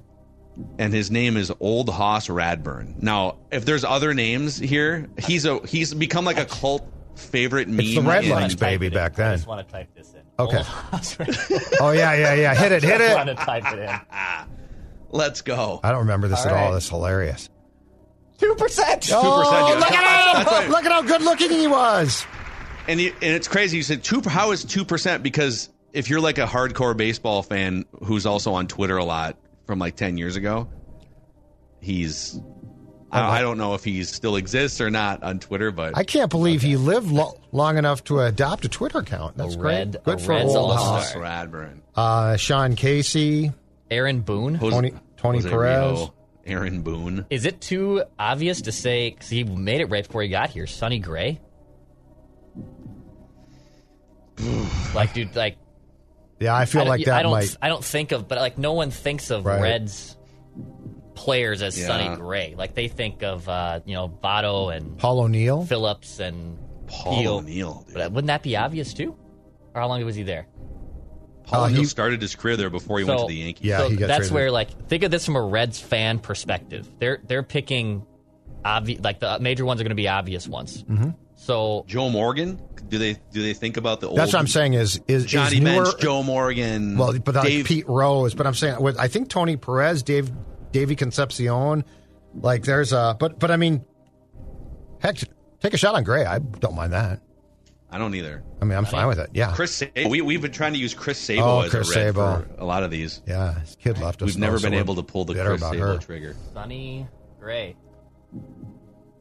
[0.78, 3.02] And his name is Old Hoss Radbourn.
[3.02, 6.84] Now, if there's other names here, he's a he's become like a cult
[7.16, 7.80] favorite meme.
[7.80, 8.94] It's the Red in- baby, it in.
[8.94, 9.36] back I then.
[9.36, 10.22] just want to type this in.
[10.38, 10.56] Okay.
[10.59, 11.36] Old Hoss Red-
[11.80, 12.54] Oh, yeah, yeah, yeah.
[12.54, 13.11] Hit it, hit it.
[13.11, 13.38] I want it.
[13.38, 14.00] to type it in.
[15.11, 15.80] Let's go.
[15.82, 16.66] I don't remember this at All at all.
[16.68, 16.72] right.
[16.74, 17.48] That's hilarious.
[18.38, 19.09] Two percent.
[19.12, 19.80] Oh, dude.
[19.80, 20.54] look at That's him!
[20.61, 20.70] right.
[20.70, 22.24] Look at how good looking he was.
[22.86, 23.76] And you, and it's crazy.
[23.78, 24.20] You said two.
[24.22, 25.22] How is two percent?
[25.22, 29.36] Because if you're like a hardcore baseball fan who's also on Twitter a lot
[29.68, 30.66] from like ten years ago,
[31.80, 32.40] he's.
[33.12, 36.30] I, I don't know if he still exists or not on Twitter, but I can't
[36.30, 39.36] believe he lived lo- long enough to adopt a Twitter account.
[39.36, 39.72] That's A great.
[39.74, 40.94] red- a Good for Reds old all-star.
[40.98, 41.12] Hoss.
[41.12, 43.52] Hoss Radbourn, Uh, Sean Casey,
[43.90, 44.56] Aaron Boone.
[44.56, 45.98] Jose- Tony Tony Jose Perez.
[45.98, 46.14] Rio,
[46.46, 47.24] Aaron Boone.
[47.30, 49.10] Is it too obvious to say?
[49.10, 50.66] Because he made it right before he got here.
[50.66, 51.40] Sonny Gray.
[54.94, 55.56] like, dude, like
[56.41, 57.32] Yeah, I feel I don't- like I don't.
[57.32, 57.57] might.
[57.62, 59.61] I don't think of, but like no one thinks of Right.
[59.61, 60.16] Reds
[61.14, 61.86] players as Yeah.
[61.86, 62.55] Sonny Gray.
[62.57, 65.64] Like they think of uh, you know Votto and Paul O'Neill.
[65.64, 67.34] Phillips and Paul Peel.
[67.39, 67.84] O'Neill.
[67.86, 67.95] Dude.
[67.95, 69.16] But wouldn't that be obvious too?
[69.74, 70.47] Or how long was he there?
[71.45, 73.66] Paul Uh, O'Neill he- started his career there before he went to the Yankees.
[73.66, 74.34] Yeah, so he got that's traded.
[74.34, 76.89] where like think of this from a Reds fan perspective.
[76.99, 78.07] They're they're picking
[78.64, 80.84] obvious like the major ones are going to be obvious ones.
[80.84, 81.11] Mm-hmm.
[81.41, 82.61] So Joe Morgan.
[82.89, 84.18] Do they do they think about the old?
[84.18, 84.74] That's what I'm saying.
[84.74, 86.97] Is is Johnny is newer, Bench, Joe Morgan.
[86.99, 88.34] Well, but like Dave, Pete Rose.
[88.34, 90.30] But I'm saying with I think Tony Perez, Dave,
[90.72, 91.84] Davey Concepcion.
[92.34, 93.84] Like there's a but but I mean,
[95.01, 95.16] heck,
[95.61, 96.24] take a shot on Gray.
[96.24, 97.20] I don't mind that.
[97.91, 98.43] I don't either.
[98.61, 99.30] I mean, I'm fine with it.
[99.32, 100.09] Yeah, Chris Sabo.
[100.09, 102.43] We we've been trying to use Chris Sabo Oh, as Chris a red Sabo.
[102.43, 103.22] for a lot of these.
[103.26, 103.61] yeah.
[103.61, 104.26] His kid left us.
[104.26, 105.99] We've never been we're able to pull the Chris about Sabo her.
[105.99, 106.36] trigger.
[106.53, 107.07] Sonny
[107.41, 107.76] Gray.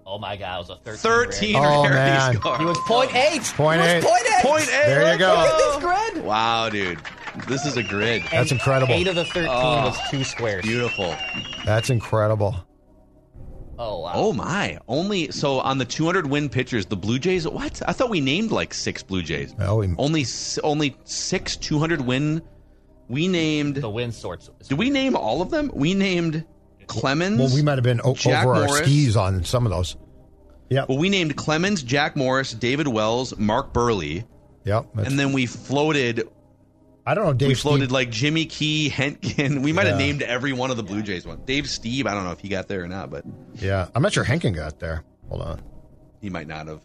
[0.10, 0.98] Oh my God, it was a 13.
[0.98, 1.54] Thirteen.
[1.54, 1.66] grade.
[1.66, 2.36] Oh, rarity man.
[2.36, 2.58] score.
[2.58, 3.44] He was point eight.
[3.44, 3.96] Point he eight.
[3.98, 4.42] Was point eight.
[4.42, 4.86] Point eight.
[4.86, 5.28] There you go.
[5.28, 6.24] Look at this grid.
[6.26, 7.00] Wow, dude,
[7.46, 8.24] this is a grid.
[8.32, 8.94] That's incredible.
[8.94, 10.64] Eight of the 13 was oh, two squares.
[10.64, 11.14] Beautiful.
[11.66, 12.56] That's incredible.
[13.78, 14.12] Oh wow.
[14.16, 14.80] Oh my!
[14.88, 17.46] Only so on the 200 win pitchers, the Blue Jays.
[17.46, 17.82] What?
[17.86, 19.54] I thought we named like six Blue Jays.
[19.60, 22.42] Oh, we, Only s- only six 200 win.
[23.10, 23.76] We named.
[23.76, 24.50] The win sorts.
[24.68, 25.70] Did we name all of them?
[25.74, 26.46] We named
[26.88, 27.40] Clemens.
[27.40, 29.96] well, we might have been o- over our skis on some of those.
[30.70, 30.86] Yeah.
[30.90, 34.26] Well, we named Clemens, Jack Morris, David Wells, Mark Buehrle,
[34.66, 34.88] Yep.
[34.98, 36.28] And then we floated.
[37.06, 37.34] I don't know.
[37.34, 39.62] Dave we floated Stieb- like Jimmy Key, Hentgen.
[39.64, 41.40] We might have named every one of the Blue Jays one.
[41.46, 42.06] Dave Stieb.
[42.06, 43.24] I don't know if he got there or not, but
[43.56, 45.06] yeah, I'm not sure Hentgen got there.
[45.30, 45.62] Hold on.
[46.20, 46.82] he might not have.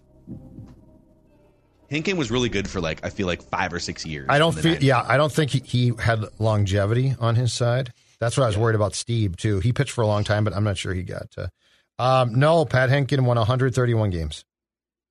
[1.90, 4.26] Hentgen was really good for like I feel like five or six years.
[4.30, 4.76] I don't feel.
[4.76, 4.82] 90s.
[4.82, 7.92] Yeah, I don't think he, he had longevity on his side.
[8.22, 8.92] That's what I was worried about.
[8.92, 9.58] Stieb too.
[9.58, 11.28] He pitched for a long time, but I'm not sure he got.
[11.32, 11.50] To,
[11.98, 14.44] um, no, Pat Hentgen won 131 games.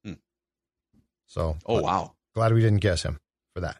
[0.05, 0.13] Hmm.
[1.27, 2.13] So, Oh wow.
[2.33, 3.19] glad we didn't guess him
[3.53, 3.77] for that.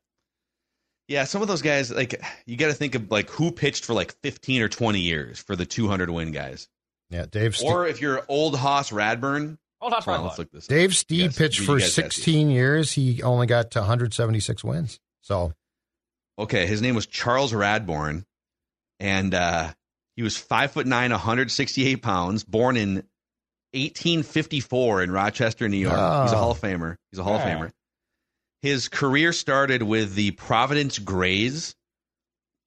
[1.07, 3.93] Yeah, some of those guys like you got to think of like who pitched for
[3.93, 6.67] like 15 or 20 years for the 200 win guys.
[7.09, 7.55] Yeah, Dave.
[7.55, 10.67] Ste- Or if you're old Hoss Radbourn, Hold on, hold on, let's look this.
[10.67, 12.15] Dave Stieb Yes, pitched for guys got these.
[12.15, 12.91] 16 years.
[12.91, 14.99] He only got to 176 wins.
[15.21, 15.53] So,
[16.38, 18.23] Okay, his name was Charles Radbourn,
[19.02, 19.74] and uh,
[20.16, 23.04] he was five foot nine, 168 pounds, born in
[23.74, 25.93] 1854 in Rochester, New York.
[25.93, 26.39] He's a Oh.
[26.39, 26.95] Hall of Famer.
[27.12, 27.72] He's a Hall of Famer.
[28.62, 31.76] His career started with the Providence Grays,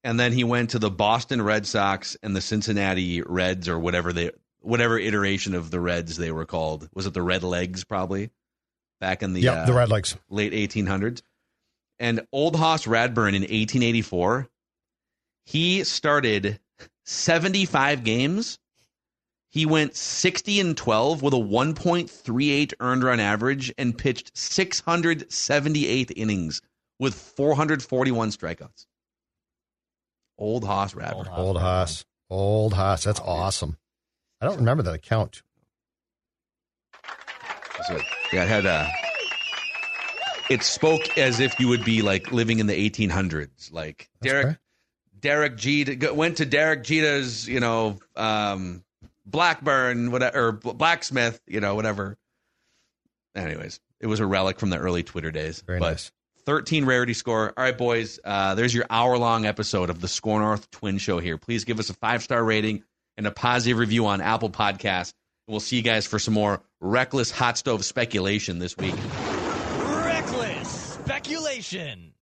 [0.03, 4.12] and then he went to the Boston Red Sox and the Cincinnati Reds, or whatever
[4.12, 4.30] they,
[4.61, 6.89] whatever iteration of the Reds they were called.
[6.95, 7.85] Was it the Red Legs?
[7.85, 8.30] Probably
[9.01, 10.16] back in the yep, uh, the Red Legs.
[10.30, 11.22] late 1800s.
[12.01, 14.49] And Old Hoss Radbourn in 1884,
[15.45, 16.61] he started
[17.05, 18.59] 75 games.
[19.51, 26.61] He went 60 and 12 with a 1.38 earned run average and pitched 678 innings
[26.99, 28.86] with 441 strikeouts.
[30.36, 31.14] Old Hoss Radbourn.
[31.14, 31.38] Old Hoss.
[31.38, 32.05] Old Hoss.
[32.30, 33.05] Old Hoss.
[33.05, 33.76] That's awesome.
[34.40, 35.42] I don't remember that account.
[37.86, 37.99] So,
[38.32, 38.88] yeah, it had uh,
[40.51, 43.72] it spoke as if you would be like living in the 1800s.
[43.72, 44.57] Like Derek okay.
[45.25, 48.85] Derek Jeter went to Derek Jeter's, you know, um,
[49.25, 52.18] Blackburn, whatever, or blacksmith, you know, whatever.
[53.35, 55.62] Anyways, it was a relic from the early Twitter days.
[55.62, 56.12] Very but nice.
[56.45, 57.55] 13 rarity score.
[57.57, 58.20] All right, boys.
[58.22, 61.39] Uh, there's your hour long episode of the SKOR North Twin Show here.
[61.39, 62.85] Please give us a five star rating
[63.16, 65.14] and a positive review on Apple Podcasts.
[65.49, 68.95] We'll see you guys for some more reckless hot stove speculation this week.
[70.05, 72.14] Reckless speculation.